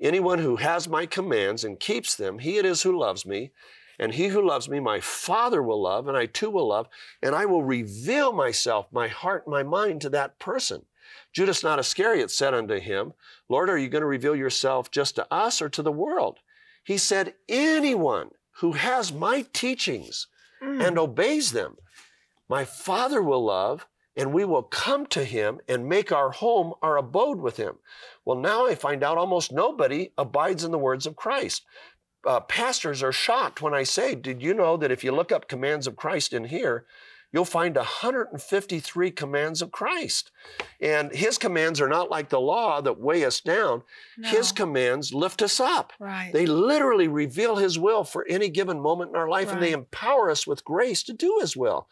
Anyone 0.00 0.38
who 0.38 0.56
has 0.56 0.88
my 0.88 1.06
commands 1.06 1.64
and 1.64 1.78
keeps 1.80 2.14
them, 2.14 2.38
he 2.38 2.58
it 2.58 2.64
is 2.64 2.82
who 2.82 2.98
loves 2.98 3.26
me. 3.26 3.52
And 3.98 4.14
he 4.14 4.28
who 4.28 4.44
loves 4.44 4.68
me, 4.68 4.80
my 4.80 4.98
Father 5.00 5.62
will 5.62 5.80
love, 5.80 6.08
and 6.08 6.16
I 6.16 6.26
too 6.26 6.50
will 6.50 6.66
love, 6.68 6.88
and 7.22 7.32
I 7.34 7.44
will 7.44 7.62
reveal 7.62 8.32
myself, 8.32 8.86
my 8.90 9.06
heart, 9.06 9.46
my 9.46 9.62
mind 9.62 10.00
to 10.00 10.08
that 10.10 10.40
person. 10.40 10.86
Judas 11.32 11.62
not 11.62 11.78
Iscariot 11.78 12.30
said 12.30 12.54
unto 12.54 12.80
him, 12.80 13.12
Lord, 13.48 13.70
are 13.70 13.78
you 13.78 13.88
going 13.88 14.02
to 14.02 14.06
reveal 14.06 14.34
yourself 14.34 14.90
just 14.90 15.14
to 15.16 15.32
us 15.32 15.62
or 15.62 15.68
to 15.68 15.82
the 15.82 15.92
world? 15.92 16.38
He 16.82 16.98
said, 16.98 17.34
Anyone 17.48 18.30
who 18.58 18.72
has 18.72 19.12
my 19.12 19.46
teachings 19.52 20.26
Mm. 20.62 20.86
and 20.86 20.98
obeys 20.98 21.52
them, 21.52 21.76
my 22.48 22.64
Father 22.64 23.22
will 23.22 23.44
love, 23.44 23.86
and 24.16 24.32
we 24.32 24.44
will 24.44 24.62
come 24.62 25.06
to 25.06 25.24
him 25.24 25.60
and 25.68 25.88
make 25.88 26.12
our 26.12 26.30
home, 26.30 26.74
our 26.82 26.96
abode 26.96 27.40
with 27.40 27.56
him. 27.56 27.76
Well, 28.24 28.38
now 28.38 28.66
I 28.66 28.74
find 28.74 29.02
out 29.02 29.18
almost 29.18 29.52
nobody 29.52 30.10
abides 30.16 30.64
in 30.64 30.70
the 30.70 30.78
words 30.78 31.06
of 31.06 31.16
Christ. 31.16 31.64
Uh, 32.26 32.40
pastors 32.40 33.02
are 33.02 33.12
shocked 33.12 33.60
when 33.60 33.74
I 33.74 33.82
say, 33.82 34.14
Did 34.14 34.42
you 34.42 34.54
know 34.54 34.76
that 34.76 34.92
if 34.92 35.04
you 35.04 35.12
look 35.12 35.32
up 35.32 35.48
commands 35.48 35.86
of 35.86 35.96
Christ 35.96 36.32
in 36.32 36.44
here, 36.44 36.86
you'll 37.32 37.44
find 37.44 37.76
153 37.76 39.10
commands 39.10 39.60
of 39.60 39.72
Christ? 39.72 40.30
And 40.80 41.12
his 41.12 41.36
commands 41.36 41.80
are 41.82 41.88
not 41.88 42.10
like 42.10 42.30
the 42.30 42.40
law 42.40 42.80
that 42.80 42.98
weigh 42.98 43.24
us 43.26 43.40
down, 43.40 43.82
his 44.22 44.52
commands 44.52 45.12
lift 45.12 45.42
us 45.42 45.60
up. 45.60 45.92
Right. 45.98 46.32
They 46.32 46.46
literally 46.46 47.08
reveal 47.08 47.56
His 47.56 47.78
will 47.78 48.04
for 48.04 48.24
any 48.26 48.48
given 48.48 48.80
moment 48.80 49.10
in 49.10 49.16
our 49.16 49.28
life, 49.28 49.52
and 49.52 49.62
they 49.62 49.72
empower 49.72 50.30
us 50.30 50.46
with 50.46 50.64
grace 50.64 51.02
to 51.02 51.12
do 51.12 51.38
His 51.40 51.56
will. 51.56 51.88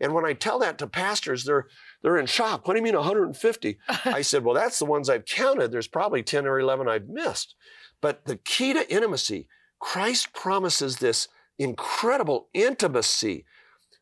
And 0.00 0.12
when 0.12 0.24
I 0.24 0.32
tell 0.32 0.58
that 0.60 0.78
to 0.78 0.86
pastors, 0.86 1.44
they're 1.44 1.66
they're 2.02 2.18
in 2.18 2.26
shock. 2.26 2.66
What 2.66 2.74
do 2.74 2.80
you 2.80 2.84
mean 2.84 2.94
150? 2.96 3.78
I 4.04 4.20
said, 4.20 4.44
well, 4.44 4.54
that's 4.54 4.78
the 4.78 4.84
ones 4.84 5.08
I've 5.08 5.24
counted. 5.24 5.72
There's 5.72 5.88
probably 5.88 6.22
10 6.22 6.46
or 6.46 6.60
11 6.60 6.88
I've 6.88 7.08
missed. 7.08 7.54
But 8.00 8.26
the 8.26 8.36
key 8.36 8.74
to 8.74 8.92
intimacy, 8.92 9.48
Christ 9.78 10.34
promises 10.34 10.98
this 10.98 11.28
incredible 11.58 12.48
intimacy 12.52 13.46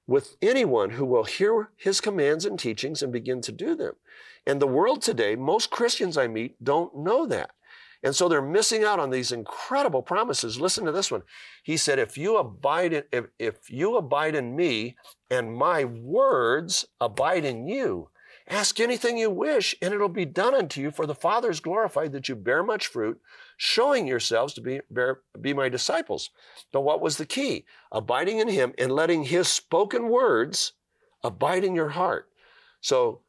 with 0.07 0.37
anyone 0.43 0.91
who 0.91 1.05
will 1.05 1.25
hear 1.25 1.71
his 1.77 2.01
commands 2.01 2.45
and 2.45 2.59
teachings 2.59 3.03
and 3.03 3.13
begin 3.13 3.41
to 3.43 3.53
do 3.53 3.77
them. 3.77 3.95
And 4.47 4.61
the 4.61 4.67
world 4.67 5.03
today, 5.03 5.37
most 5.37 5.71
Christians 5.71 6.19
I 6.19 6.27
meet 6.27 6.63
don't 6.63 6.97
know 6.97 7.27
that. 7.27 7.53
And 8.03 8.17
so 8.17 8.29
they're 8.29 8.43
missing 8.43 8.83
out 8.83 8.99
on 8.99 9.11
these 9.11 9.31
incredible 9.31 10.03
promises. 10.03 10.61
Listen 10.61 10.85
to 10.85 10.93
this 10.93 11.11
one. 11.11 11.23
He 11.63 11.77
said, 11.77 11.99
if 11.99 12.19
you 12.19 12.37
abide 12.37 12.93
in, 12.93 13.05
if, 13.13 13.27
if 13.39 13.71
you 13.71 13.97
abide 13.97 14.35
in 14.35 14.57
me 14.57 14.97
and 15.31 15.55
my 15.55 15.85
words 15.85 16.85
abide 17.01 17.45
in 17.45 17.69
you, 17.69 18.09
ask 18.49 18.81
anything 18.81 19.17
you 19.17 19.31
wish 19.31 19.75
and 19.81 19.95
it'll 19.95 20.09
be 20.09 20.25
done 20.25 20.55
unto 20.55 20.81
you 20.81 20.91
for 20.91 21.07
the 21.07 21.15
Father 21.15 21.49
is 21.49 21.61
glorified 21.61 22.11
that 22.13 22.29
you 22.29 22.35
bear 22.35 22.65
much 22.65 22.89
fruit, 22.89 23.21
showing 23.57 24.09
yourselves 24.09 24.53
to 24.55 24.61
be, 24.61 24.81
bear, 24.91 25.21
be 25.41 25.55
my 25.55 25.69
disciples. 25.69 26.31
But 26.73 26.81
what 26.81 27.01
was 27.01 27.19
the 27.19 27.27
key? 27.27 27.65
Abiding 27.93 28.41
in 28.41 28.49
him 28.49 28.73
and 28.79 28.91
letting 28.91 29.25
his 29.25 29.47
spoken 29.47 30.09
words 30.09 30.73
abide 31.23 31.63
in 31.63 31.77
your 31.77 31.91
heart. 31.91 32.29
So 32.81 33.21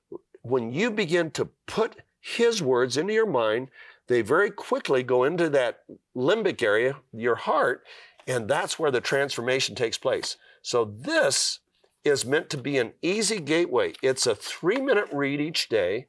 when 0.41 0.71
you 0.71 0.89
begin 0.89 1.29
to 1.31 1.49
put 1.67 1.97
his 2.19 2.61
words 2.61 2.97
into 2.97 3.13
your 3.13 3.29
mind, 3.29 3.69
they 4.07 4.21
very 4.21 4.51
quickly 4.51 5.03
go 5.03 5.23
into 5.23 5.49
that 5.49 5.79
limbic 6.15 6.61
area, 6.61 6.97
your 7.11 7.35
heart, 7.35 7.83
and 8.27 8.47
that's 8.47 8.77
where 8.77 8.91
the 8.91 9.01
transformation 9.01 9.75
takes 9.75 9.97
place. 9.97 10.37
So 10.61 10.85
this 10.85 11.59
is 12.03 12.25
meant 12.25 12.49
to 12.49 12.57
be 12.57 12.77
an 12.77 12.93
easy 13.01 13.39
gateway. 13.39 13.93
It's 14.01 14.27
a 14.27 14.35
three 14.35 14.81
minute 14.81 15.07
read 15.11 15.39
each 15.39 15.69
day, 15.69 16.07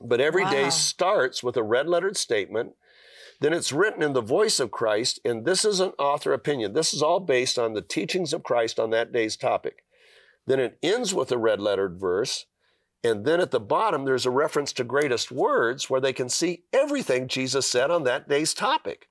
but 0.00 0.20
every 0.20 0.44
day 0.44 0.64
Wow. 0.64 0.70
starts 0.70 1.42
with 1.42 1.56
a 1.56 1.62
red 1.62 1.88
lettered 1.88 2.16
statement. 2.16 2.74
Then 3.40 3.52
it's 3.52 3.72
written 3.72 4.02
in 4.02 4.12
the 4.12 4.20
voice 4.20 4.58
of 4.60 4.70
Christ, 4.70 5.20
and 5.24 5.44
this 5.44 5.64
is 5.64 5.80
an 5.80 5.90
author 5.98 6.32
opinion. 6.32 6.72
This 6.72 6.94
is 6.94 7.02
all 7.02 7.20
based 7.20 7.58
on 7.58 7.74
the 7.74 7.82
teachings 7.82 8.32
of 8.32 8.42
Christ 8.42 8.78
on 8.78 8.90
that 8.90 9.12
day's 9.12 9.36
topic. 9.36 9.84
Then 10.46 10.60
it 10.60 10.78
ends 10.82 11.14
with 11.14 11.32
a 11.32 11.38
red 11.38 11.60
lettered 11.60 11.98
verse. 11.98 12.46
And 13.04 13.26
then 13.26 13.38
at 13.38 13.50
the 13.50 13.60
bottom, 13.60 14.06
there's 14.06 14.24
a 14.24 14.30
reference 14.30 14.72
to 14.72 14.84
greatest 14.84 15.30
words 15.30 15.90
where 15.90 16.00
they 16.00 16.14
can 16.14 16.30
see 16.30 16.64
everything 16.72 17.28
Jesus 17.28 17.66
said 17.66 17.90
on 17.90 18.04
that 18.04 18.28
day's 18.28 18.54
topic. 18.54 19.08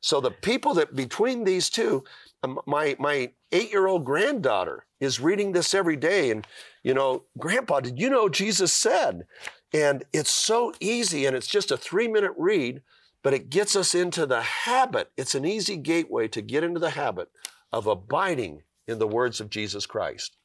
So 0.00 0.20
the 0.20 0.30
people 0.30 0.74
that 0.74 0.94
between 0.94 1.42
these 1.42 1.68
two, 1.68 2.04
um, 2.44 2.60
my, 2.66 2.96
my 3.00 3.32
eight 3.50 3.72
year 3.72 3.88
old 3.88 4.04
granddaughter 4.04 4.86
is 5.00 5.18
reading 5.18 5.52
this 5.52 5.74
every 5.74 5.96
day. 5.96 6.30
And, 6.30 6.46
you 6.84 6.94
know, 6.94 7.24
Grandpa, 7.36 7.80
did 7.80 7.98
you 7.98 8.08
know 8.08 8.28
Jesus 8.28 8.72
said? 8.72 9.26
And 9.72 10.04
it's 10.12 10.30
so 10.30 10.72
easy 10.78 11.26
and 11.26 11.36
it's 11.36 11.48
just 11.48 11.72
a 11.72 11.76
three 11.76 12.06
minute 12.06 12.32
read, 12.36 12.82
but 13.24 13.34
it 13.34 13.50
gets 13.50 13.74
us 13.74 13.92
into 13.92 14.24
the 14.24 14.42
habit. 14.42 15.10
It's 15.16 15.34
an 15.34 15.44
easy 15.44 15.76
gateway 15.76 16.28
to 16.28 16.42
get 16.42 16.62
into 16.62 16.78
the 16.80 16.90
habit 16.90 17.28
of 17.72 17.88
abiding 17.88 18.62
in 18.86 19.00
the 19.00 19.08
words 19.08 19.40
of 19.40 19.50
Jesus 19.50 19.86
Christ. 19.86 20.36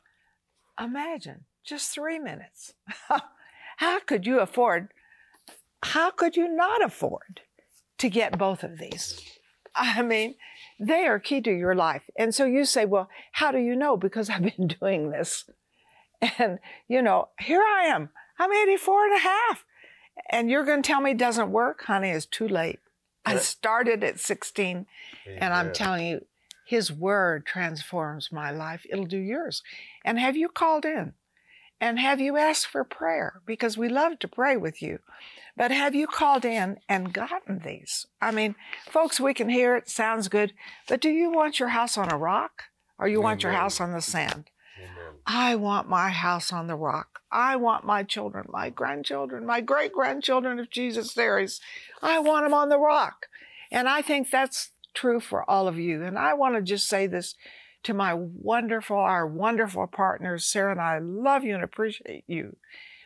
Imagine 0.80 1.46
just 1.68 1.92
three 1.92 2.18
minutes. 2.18 2.74
how 3.78 4.00
could 4.00 4.26
you 4.26 4.40
afford, 4.40 4.90
how 5.84 6.10
could 6.10 6.36
you 6.36 6.48
not 6.48 6.84
afford 6.84 7.42
to 7.98 8.10
get 8.10 8.38
both 8.38 8.64
of 8.64 8.80
these? 8.80 9.22
I 9.76 10.02
mean, 10.02 10.36
they 10.80 11.06
are 11.06 11.20
key 11.20 11.42
to 11.42 11.52
your 11.52 11.76
life. 11.76 12.04
And 12.18 12.34
so 12.34 12.46
you 12.46 12.66
say, 12.66 12.86
well, 12.86 13.10
how 13.34 13.52
do 13.52 13.60
you 13.60 13.76
know? 13.76 13.98
Because 13.98 14.30
I've 14.30 14.56
been 14.56 14.68
doing 14.80 15.12
this. 15.12 15.50
And, 16.40 16.60
you 16.88 17.02
know, 17.02 17.30
here 17.40 17.62
I 17.62 17.86
am. 17.86 18.10
I'm 18.40 18.52
84 18.52 19.06
and 19.06 19.16
a 19.16 19.20
half. 19.20 19.66
And 20.32 20.50
you're 20.50 20.66
going 20.66 20.82
to 20.82 20.88
tell 20.88 21.02
me 21.02 21.12
it 21.12 21.18
doesn't 21.18 21.52
work? 21.52 21.84
Honey, 21.84 22.10
it's 22.10 22.26
too 22.26 22.48
late. 22.48 22.80
I 23.24 23.38
started 23.38 24.06
at 24.06 24.20
16, 24.22 24.86
and 25.28 25.54
I'm 25.54 25.74
telling 25.74 26.08
you, 26.08 26.26
His 26.66 26.94
Word 26.94 27.46
transforms 27.46 28.32
my 28.32 28.52
life. 28.52 28.86
It'll 28.90 29.06
do 29.06 29.18
yours. 29.18 29.64
And 30.06 30.18
have 30.18 30.38
you 30.38 30.48
called 30.48 30.86
in? 30.86 31.14
And 31.80 32.00
have 32.00 32.20
you 32.20 32.38
asked 32.38 32.68
for 32.68 32.84
prayer? 32.84 33.42
Because 33.46 33.78
we 33.78 33.90
love 33.90 34.20
to 34.20 34.28
pray 34.28 34.58
with 34.58 34.82
you. 34.82 35.00
But 35.56 35.72
have 35.72 35.96
you 35.96 36.08
called 36.08 36.46
in 36.46 36.78
and 36.88 37.14
gotten 37.14 37.60
these? 37.60 38.06
I 38.22 38.32
mean, 38.32 38.56
folks, 38.90 39.20
we 39.20 39.34
can 39.34 39.50
hear 39.50 39.76
it, 39.76 39.90
sounds 39.90 40.28
good, 40.28 40.54
but 40.88 41.02
do 41.02 41.10
you 41.10 41.32
want 41.32 41.60
your 41.60 41.70
house 41.70 41.98
on 41.98 42.12
a 42.12 42.18
rock 42.18 42.64
or 43.00 43.08
you 43.08 43.22
want 43.22 43.44
your 43.44 43.52
house 43.52 43.80
on 43.80 43.92
the 43.92 44.02
sand? 44.02 44.50
Amen. 44.78 45.14
I 45.26 45.56
want 45.56 45.90
my 45.90 46.10
house 46.10 46.54
on 46.54 46.68
the 46.68 46.76
rock. 46.76 47.22
I 47.32 47.56
want 47.56 47.84
my 47.86 48.04
children, 48.04 48.46
my 48.50 48.70
grandchildren, 48.70 49.46
my 49.46 49.62
great 49.62 49.92
grandchildren, 49.92 50.60
if 50.60 50.70
Jesus 50.70 51.14
there 51.14 51.40
is, 51.40 51.60
I 52.02 52.20
want 52.20 52.46
them 52.46 52.54
on 52.54 52.70
the 52.70 52.80
rock. 52.80 53.26
And 53.72 53.90
I 53.90 54.02
think 54.02 54.30
that's 54.30 54.72
true 54.94 55.20
for 55.20 55.48
all 55.50 55.68
of 55.68 55.78
you. 55.78 56.04
And 56.04 56.18
I 56.18 56.34
want 56.34 56.56
to 56.56 56.62
just 56.62 56.88
say 56.88 57.08
this 57.08 57.36
to 57.84 57.94
my 57.94 58.14
wonderful, 58.14 58.98
our 58.98 59.26
wonderful 59.26 59.88
partners. 59.88 60.46
Sarah 60.46 60.72
and 60.72 60.82
I 60.82 61.00
love 61.00 61.44
you 61.44 61.56
and 61.56 61.64
appreciate 61.64 62.24
you. 62.28 62.58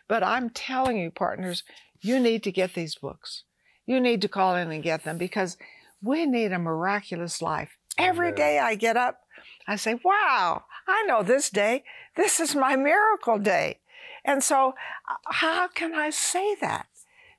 But 0.08 0.24
I'm 0.24 0.50
telling 0.50 0.98
you, 0.98 1.12
partners, 1.12 1.64
you 2.00 2.20
need 2.20 2.44
to 2.44 2.52
get 2.52 2.74
these 2.74 2.96
books. 2.96 3.44
You 3.86 4.00
need 4.00 4.22
to 4.22 4.28
call 4.28 4.56
in 4.56 4.72
and 4.72 4.84
get 4.84 5.04
them 5.04 5.18
because 5.18 5.58
we 6.02 6.26
need 6.26 6.52
a 6.52 6.60
miraculous 6.60 7.42
life. 7.42 7.78
Every 7.98 8.28
Amen. 8.28 8.38
day 8.38 8.60
I 8.60 8.76
get 8.76 8.98
up, 8.98 9.22
I 9.68 9.76
say, 9.76 10.00
wow, 10.04 10.64
I 10.88 11.04
know 11.04 11.24
this 11.24 11.50
day. 11.50 11.84
This 12.16 12.40
is 12.40 12.56
my 12.56 12.76
miracle 12.76 13.38
day. 13.38 13.80
And 14.24 14.44
so, 14.44 14.74
uh, 15.10 15.16
how 15.26 15.68
can 15.68 15.94
I 15.96 16.10
say 16.10 16.56
that? 16.62 16.88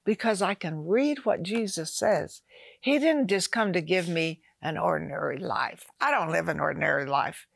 Because 0.05 0.43
I 0.43 0.55
can 0.55 0.87
read 0.87 1.25
what 1.25 1.43
Jesus 1.43 1.95
says. 1.95 2.43
He 2.81 2.99
didn't 2.99 3.29
just 3.29 3.53
come 3.53 3.73
to 3.73 3.81
give 3.81 4.09
me 4.09 4.41
an 4.63 4.79
ordinary 4.79 5.39
life. 5.39 5.87
I 6.01 6.11
don't 6.11 6.31
live 6.31 6.49
an 6.49 6.61
ordinary 6.61 7.07
life. 7.07 7.47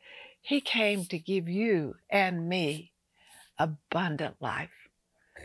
He 0.41 0.61
came 0.61 1.05
to 1.07 1.19
give 1.19 1.49
you 1.49 1.95
and 2.11 2.49
me 2.49 2.93
abundant 3.59 4.37
life. 4.41 4.71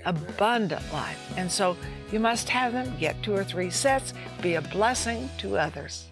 Abundant 0.05 0.91
life. 0.93 1.33
And 1.37 1.51
so 1.51 1.77
you 2.11 2.19
must 2.19 2.49
have 2.49 2.73
them, 2.73 2.93
get 2.99 3.21
two 3.23 3.33
or 3.33 3.43
three 3.43 3.69
sets, 3.69 4.13
be 4.41 4.55
a 4.55 4.61
blessing 4.61 5.29
to 5.39 5.57
others. 5.57 6.10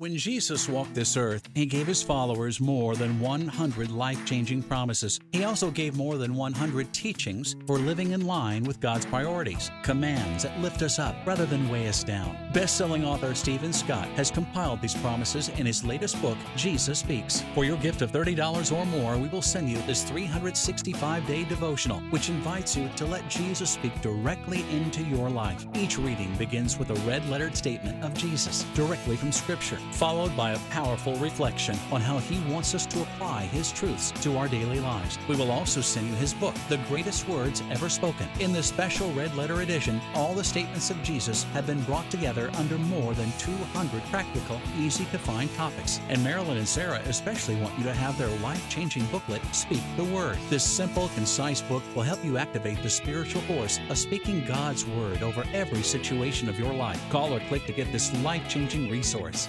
When 0.00 0.16
Jesus 0.16 0.66
walked 0.66 0.94
this 0.94 1.14
earth, 1.18 1.46
he 1.54 1.66
gave 1.66 1.86
his 1.86 2.02
followers 2.02 2.58
more 2.58 2.96
than 2.96 3.20
100 3.20 3.90
life 3.90 4.24
changing 4.24 4.62
promises. 4.62 5.20
He 5.30 5.44
also 5.44 5.70
gave 5.70 5.94
more 5.94 6.16
than 6.16 6.34
100 6.34 6.90
teachings 6.94 7.54
for 7.66 7.76
living 7.76 8.12
in 8.12 8.26
line 8.26 8.64
with 8.64 8.80
God's 8.80 9.04
priorities, 9.04 9.70
commands 9.82 10.44
that 10.44 10.58
lift 10.58 10.80
us 10.80 10.98
up 10.98 11.16
rather 11.26 11.44
than 11.44 11.68
weigh 11.68 11.86
us 11.86 12.02
down. 12.02 12.34
Best 12.54 12.78
selling 12.78 13.04
author 13.04 13.34
Steven 13.34 13.74
Scott 13.74 14.08
has 14.16 14.30
compiled 14.30 14.80
these 14.80 14.94
promises 14.94 15.50
in 15.50 15.66
his 15.66 15.84
latest 15.84 16.18
book, 16.22 16.38
Jesus 16.56 17.00
Speaks. 17.00 17.44
For 17.54 17.66
your 17.66 17.76
gift 17.76 18.00
of 18.00 18.10
$30 18.10 18.74
or 18.74 18.86
more, 18.86 19.18
we 19.18 19.28
will 19.28 19.42
send 19.42 19.68
you 19.68 19.76
this 19.82 20.02
365 20.04 21.26
day 21.26 21.44
devotional, 21.44 22.00
which 22.08 22.30
invites 22.30 22.74
you 22.74 22.88
to 22.96 23.04
let 23.04 23.28
Jesus 23.28 23.68
speak 23.68 24.00
directly 24.00 24.64
into 24.70 25.02
your 25.02 25.28
life. 25.28 25.66
Each 25.74 25.98
reading 25.98 26.34
begins 26.36 26.78
with 26.78 26.88
a 26.88 27.06
red 27.06 27.28
lettered 27.28 27.54
statement 27.54 28.02
of 28.02 28.14
Jesus 28.14 28.64
directly 28.74 29.16
from 29.16 29.30
Scripture. 29.30 29.78
Followed 29.92 30.36
by 30.36 30.52
a 30.52 30.58
powerful 30.70 31.16
reflection 31.16 31.78
on 31.92 32.00
how 32.00 32.18
He 32.18 32.38
wants 32.52 32.74
us 32.74 32.86
to 32.86 33.02
apply 33.02 33.42
His 33.42 33.72
truths 33.72 34.10
to 34.22 34.36
our 34.36 34.48
daily 34.48 34.80
lives. 34.80 35.18
We 35.28 35.36
will 35.36 35.50
also 35.50 35.80
send 35.80 36.08
you 36.08 36.14
His 36.14 36.34
book, 36.34 36.54
The 36.68 36.78
Greatest 36.88 37.28
Words 37.28 37.62
Ever 37.70 37.88
Spoken. 37.88 38.28
In 38.40 38.52
this 38.52 38.66
special 38.66 39.12
red 39.12 39.34
letter 39.36 39.60
edition, 39.60 40.00
all 40.14 40.34
the 40.34 40.44
statements 40.44 40.90
of 40.90 41.02
Jesus 41.02 41.44
have 41.52 41.66
been 41.66 41.82
brought 41.82 42.10
together 42.10 42.50
under 42.56 42.78
more 42.78 43.14
than 43.14 43.32
200 43.38 44.02
practical, 44.04 44.60
easy 44.78 45.04
to 45.06 45.18
find 45.18 45.52
topics. 45.54 46.00
And 46.08 46.22
Marilyn 46.22 46.56
and 46.58 46.68
Sarah 46.68 47.02
especially 47.06 47.56
want 47.56 47.76
you 47.78 47.84
to 47.84 47.92
have 47.92 48.16
their 48.18 48.34
life 48.38 48.68
changing 48.68 49.06
booklet, 49.06 49.42
Speak 49.52 49.82
the 49.96 50.04
Word. 50.04 50.38
This 50.48 50.64
simple, 50.64 51.08
concise 51.14 51.62
book 51.62 51.82
will 51.94 52.02
help 52.02 52.24
you 52.24 52.38
activate 52.38 52.82
the 52.82 52.90
spiritual 52.90 53.42
force 53.42 53.80
of 53.88 53.98
speaking 53.98 54.44
God's 54.44 54.86
Word 54.86 55.22
over 55.22 55.44
every 55.52 55.82
situation 55.82 56.48
of 56.48 56.58
your 56.58 56.72
life. 56.72 57.02
Call 57.10 57.34
or 57.34 57.40
click 57.40 57.66
to 57.66 57.72
get 57.72 57.90
this 57.92 58.12
life 58.22 58.48
changing 58.48 58.90
resource. 58.90 59.48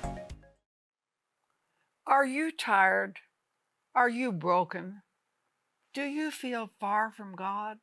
Are 2.07 2.25
you 2.25 2.51
tired? 2.51 3.19
Are 3.93 4.09
you 4.09 4.31
broken? 4.31 5.03
Do 5.93 6.03
you 6.03 6.31
feel 6.31 6.71
far 6.79 7.11
from 7.11 7.35
God? 7.35 7.77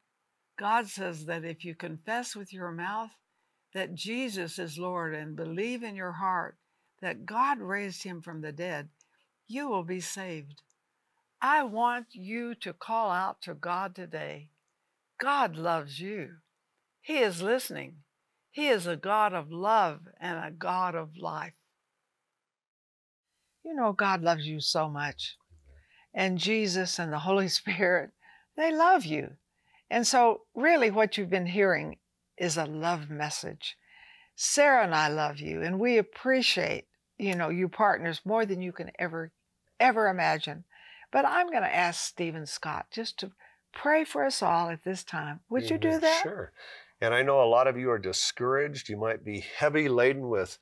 God 0.58 0.88
says 0.88 1.26
that 1.26 1.44
if 1.44 1.64
you 1.64 1.74
confess 1.74 2.34
with 2.34 2.52
your 2.52 2.72
mouth 2.72 3.10
that 3.74 3.94
Jesus 3.94 4.58
is 4.58 4.78
Lord 4.78 5.14
and 5.14 5.36
believe 5.36 5.82
in 5.82 5.94
your 5.94 6.12
heart 6.12 6.56
that 7.00 7.26
God 7.26 7.60
raised 7.60 8.02
him 8.02 8.20
from 8.20 8.40
the 8.40 8.50
dead, 8.50 8.88
you 9.46 9.68
will 9.68 9.84
be 9.84 10.00
saved. 10.00 10.62
I 11.40 11.62
want 11.62 12.06
you 12.12 12.56
to 12.56 12.72
call 12.72 13.10
out 13.10 13.40
to 13.42 13.54
God 13.54 13.94
today. 13.94 14.48
God 15.20 15.54
loves 15.54 16.00
you. 16.00 16.36
He 17.00 17.18
is 17.18 17.40
listening. 17.40 17.98
He 18.50 18.66
is 18.66 18.88
a 18.88 18.96
God 18.96 19.32
of 19.32 19.52
love 19.52 20.00
and 20.20 20.38
a 20.38 20.50
God 20.50 20.96
of 20.96 21.16
life. 21.16 21.54
You 23.68 23.74
know, 23.74 23.92
God 23.92 24.22
loves 24.22 24.46
you 24.46 24.60
so 24.60 24.88
much. 24.88 25.36
And 26.14 26.38
Jesus 26.38 26.98
and 26.98 27.12
the 27.12 27.18
Holy 27.18 27.48
Spirit, 27.60 28.12
they 28.56 28.74
love 28.74 29.04
you. 29.04 29.32
And 29.90 30.06
so, 30.06 30.42
really, 30.54 30.90
what 30.90 31.18
you've 31.18 31.28
been 31.28 31.46
hearing 31.46 31.98
is 32.38 32.56
a 32.56 32.64
love 32.64 33.10
message. 33.10 33.76
Sarah 34.34 34.84
and 34.84 34.94
I 34.94 35.08
love 35.08 35.38
you, 35.38 35.60
and 35.60 35.78
we 35.78 35.98
appreciate, 35.98 36.86
you 37.18 37.34
know, 37.34 37.50
you 37.50 37.68
partners 37.68 38.22
more 38.24 38.46
than 38.46 38.62
you 38.62 38.72
can 38.72 38.90
ever, 38.98 39.32
ever 39.78 40.08
imagine. 40.08 40.64
But 41.12 41.26
I'm 41.26 41.50
going 41.50 41.62
to 41.62 41.74
ask 41.74 42.04
Steven 42.06 42.46
Scott 42.46 42.86
just 42.90 43.18
to 43.18 43.32
pray 43.74 44.04
for 44.04 44.24
us 44.24 44.42
all 44.42 44.70
at 44.70 44.84
this 44.84 45.04
time. 45.04 45.40
Would 45.50 45.68
you 45.68 45.76
do 45.76 45.98
that? 45.98 46.22
Sure. 46.22 46.52
And 47.02 47.12
I 47.12 47.22
know 47.22 47.42
a 47.42 47.44
lot 47.44 47.66
of 47.66 47.76
you 47.76 47.90
are 47.90 47.98
discouraged. 47.98 48.88
You 48.88 48.96
might 48.96 49.24
be 49.24 49.44
heavy 49.58 49.90
laden 49.90 50.28
with 50.28 50.58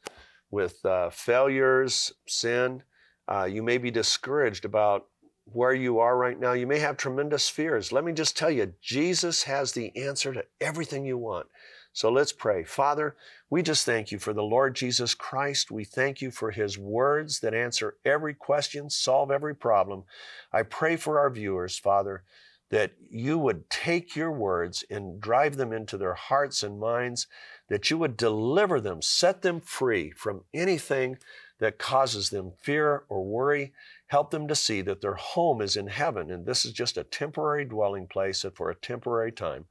with 0.51 0.85
uh, 0.85 1.11
failures, 1.11 2.13
sin. 2.27 2.83
Uh, 3.29 3.45
you 3.45 3.63
may 3.63 3.79
be 3.79 3.91
discouraged 3.91 4.65
about 4.65 5.07
where 5.53 5.75
you 5.75 5.99
are 6.01 6.17
right 6.17 6.39
now. 6.39 6.53
You 6.53 6.67
may 6.67 6.79
have 6.79 6.97
tremendous 6.97 7.49
fears. 7.49 7.93
Let 7.93 8.05
me 8.05 8.13
just 8.13 8.37
tell 8.37 8.51
you, 8.51 8.73
Jesus 8.81 9.45
has 9.45 9.73
the 9.73 9.97
answer 9.97 10.33
to 10.33 10.45
everything 10.61 11.05
you 11.05 11.19
want. 11.19 11.47
So 11.93 12.11
let's 12.11 12.33
pray. 12.33 12.63
Father, 12.63 13.17
we 13.49 13.63
just 13.63 13.87
thank 13.87 14.13
you 14.13 14.19
for 14.19 14.35
the 14.35 14.43
Lord 14.43 14.77
Jesus 14.77 15.15
Christ. 15.15 15.71
We 15.71 15.85
thank 15.85 16.21
you 16.21 16.31
for 16.31 16.51
his 16.51 16.77
words 16.77 17.41
that 17.41 17.55
answer 17.55 17.97
every 18.05 18.35
question, 18.35 18.91
solve 18.91 19.31
every 19.31 19.55
problem. 19.55 20.05
I 20.53 20.63
pray 20.63 20.97
for 20.97 21.19
our 21.19 21.31
viewers, 21.31 21.79
Father, 21.79 22.25
that 22.71 22.93
you 23.09 23.39
would 23.39 23.71
take 23.71 24.17
your 24.17 24.33
words 24.33 24.85
and 24.91 25.21
drive 25.21 25.57
them 25.57 25.73
into 25.73 25.97
their 25.97 26.15
hearts 26.15 26.63
and 26.63 26.79
minds, 26.79 27.29
that 27.69 27.89
you 27.89 27.97
would 27.97 28.17
deliver 28.17 28.81
them, 28.81 29.01
set 29.01 29.43
them 29.43 29.61
free 29.61 30.11
from 30.11 30.43
anything 30.53 31.17
that 31.59 31.79
causes 31.79 32.31
them 32.31 32.53
fear 32.61 33.05
or 33.09 33.25
worry. 33.25 33.73
Help 34.09 34.31
them 34.31 34.47
to 34.49 34.55
see 34.55 34.83
that 34.83 35.01
their 35.01 35.15
home 35.15 35.61
is 35.61 35.77
in 35.77 35.87
heaven 35.89 36.31
and 36.31 36.47
this 36.47 36.65
is 36.65 36.73
just 36.73 36.97
a 36.97 37.05
temporary 37.05 37.65
dwelling 37.65 38.07
place 38.07 38.45
for 38.55 38.71
a 38.71 38.75
temporary 38.75 39.33
time. 39.33 39.67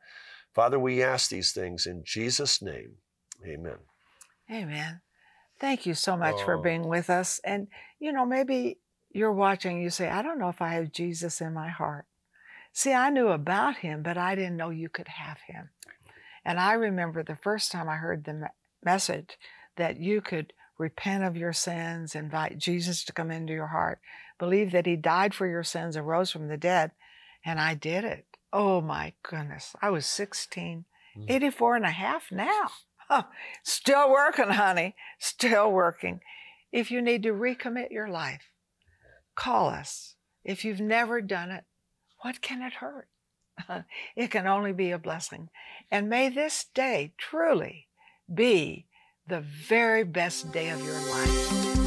Father, 0.54 0.80
we 0.80 1.04
ask 1.04 1.30
these 1.30 1.52
things 1.52 1.86
in 1.86 2.04
Jesus' 2.04 2.62
name. 2.62 2.94
Amen. 3.46 3.78
Amen. 4.52 5.02
Thank 5.60 5.86
you 5.86 5.94
so 5.94 6.18
much 6.18 6.36
oh. 6.40 6.46
for 6.46 6.58
being 6.58 6.88
with 6.88 7.10
us. 7.10 7.40
And, 7.44 7.68
you 8.00 8.12
know, 8.12 8.26
maybe 8.26 8.80
you're 9.12 9.34
watching, 9.34 9.82
you 9.82 9.90
say, 9.90 10.10
I 10.10 10.22
don't 10.22 10.40
know 10.40 10.50
if 10.50 10.62
I 10.62 10.74
have 10.74 10.92
Jesus 10.92 11.42
in 11.42 11.54
my 11.54 11.70
heart. 11.70 12.06
See, 12.74 12.94
I 12.94 13.10
knew 13.10 13.30
about 13.30 13.78
him, 13.78 14.04
but 14.04 14.18
I 14.18 14.36
didn't 14.36 14.58
know 14.58 14.70
you 14.70 14.90
could 14.90 15.08
have 15.08 15.40
him. 15.48 15.70
And 16.44 16.60
I 16.60 16.74
remember 16.74 17.24
the 17.24 17.38
first 17.38 17.72
time 17.72 17.88
I 17.88 17.96
heard 17.96 18.26
the 18.26 18.50
message 18.84 19.38
that 19.78 20.00
you 20.00 20.22
could 20.22 20.54
repent 20.78 21.24
of 21.24 21.38
your 21.38 21.54
sins, 21.54 22.16
invite 22.16 22.58
Jesus 22.58 23.04
to 23.06 23.14
come 23.14 23.32
into 23.32 23.54
your 23.54 23.68
heart, 23.68 24.00
believe 24.38 24.72
that 24.72 24.86
he 24.86 24.96
died 24.96 25.34
for 25.34 25.48
your 25.48 25.64
sins 25.64 25.96
and 25.96 26.08
rose 26.08 26.32
from 26.32 26.48
the 26.48 26.58
dead. 26.58 26.92
And 27.44 27.60
I 27.60 27.76
did 27.76 28.04
it. 28.04 28.26
Oh 28.52 28.82
my 28.82 29.14
goodness. 29.24 29.76
I 29.82 29.90
was 29.90 30.06
16, 30.06 30.86
mm. 31.18 31.26
84 31.28 31.76
and 31.78 31.86
a 31.86 31.92
half 31.92 32.32
now. 32.32 32.70
Oh, 33.10 33.26
still 33.64 34.10
working, 34.10 34.50
honey. 34.50 34.96
Still 35.20 35.72
working. 35.72 36.22
If 36.72 36.90
you 36.90 37.02
need 37.02 37.24
to 37.24 37.34
recommit 37.34 37.92
your 37.92 38.08
life, 38.08 38.50
call 39.36 39.70
us. 39.70 40.16
If 40.44 40.66
you've 40.66 40.82
never 40.82 41.22
done 41.22 41.52
it, 41.52 41.66
what 42.22 42.42
can 42.42 42.62
it 42.62 42.74
hurt? 42.74 43.08
it 44.16 44.32
can 44.32 44.48
only 44.48 44.74
be 44.74 44.92
a 44.92 44.98
blessing. 44.98 45.50
And 45.92 46.10
may 46.10 46.30
this 46.30 46.66
day 46.74 47.14
truly 47.18 47.88
be 48.34 48.88
the 49.28 49.40
very 49.40 50.04
best 50.04 50.52
day 50.52 50.70
of 50.70 50.84
your 50.84 50.94
life. 50.94 51.85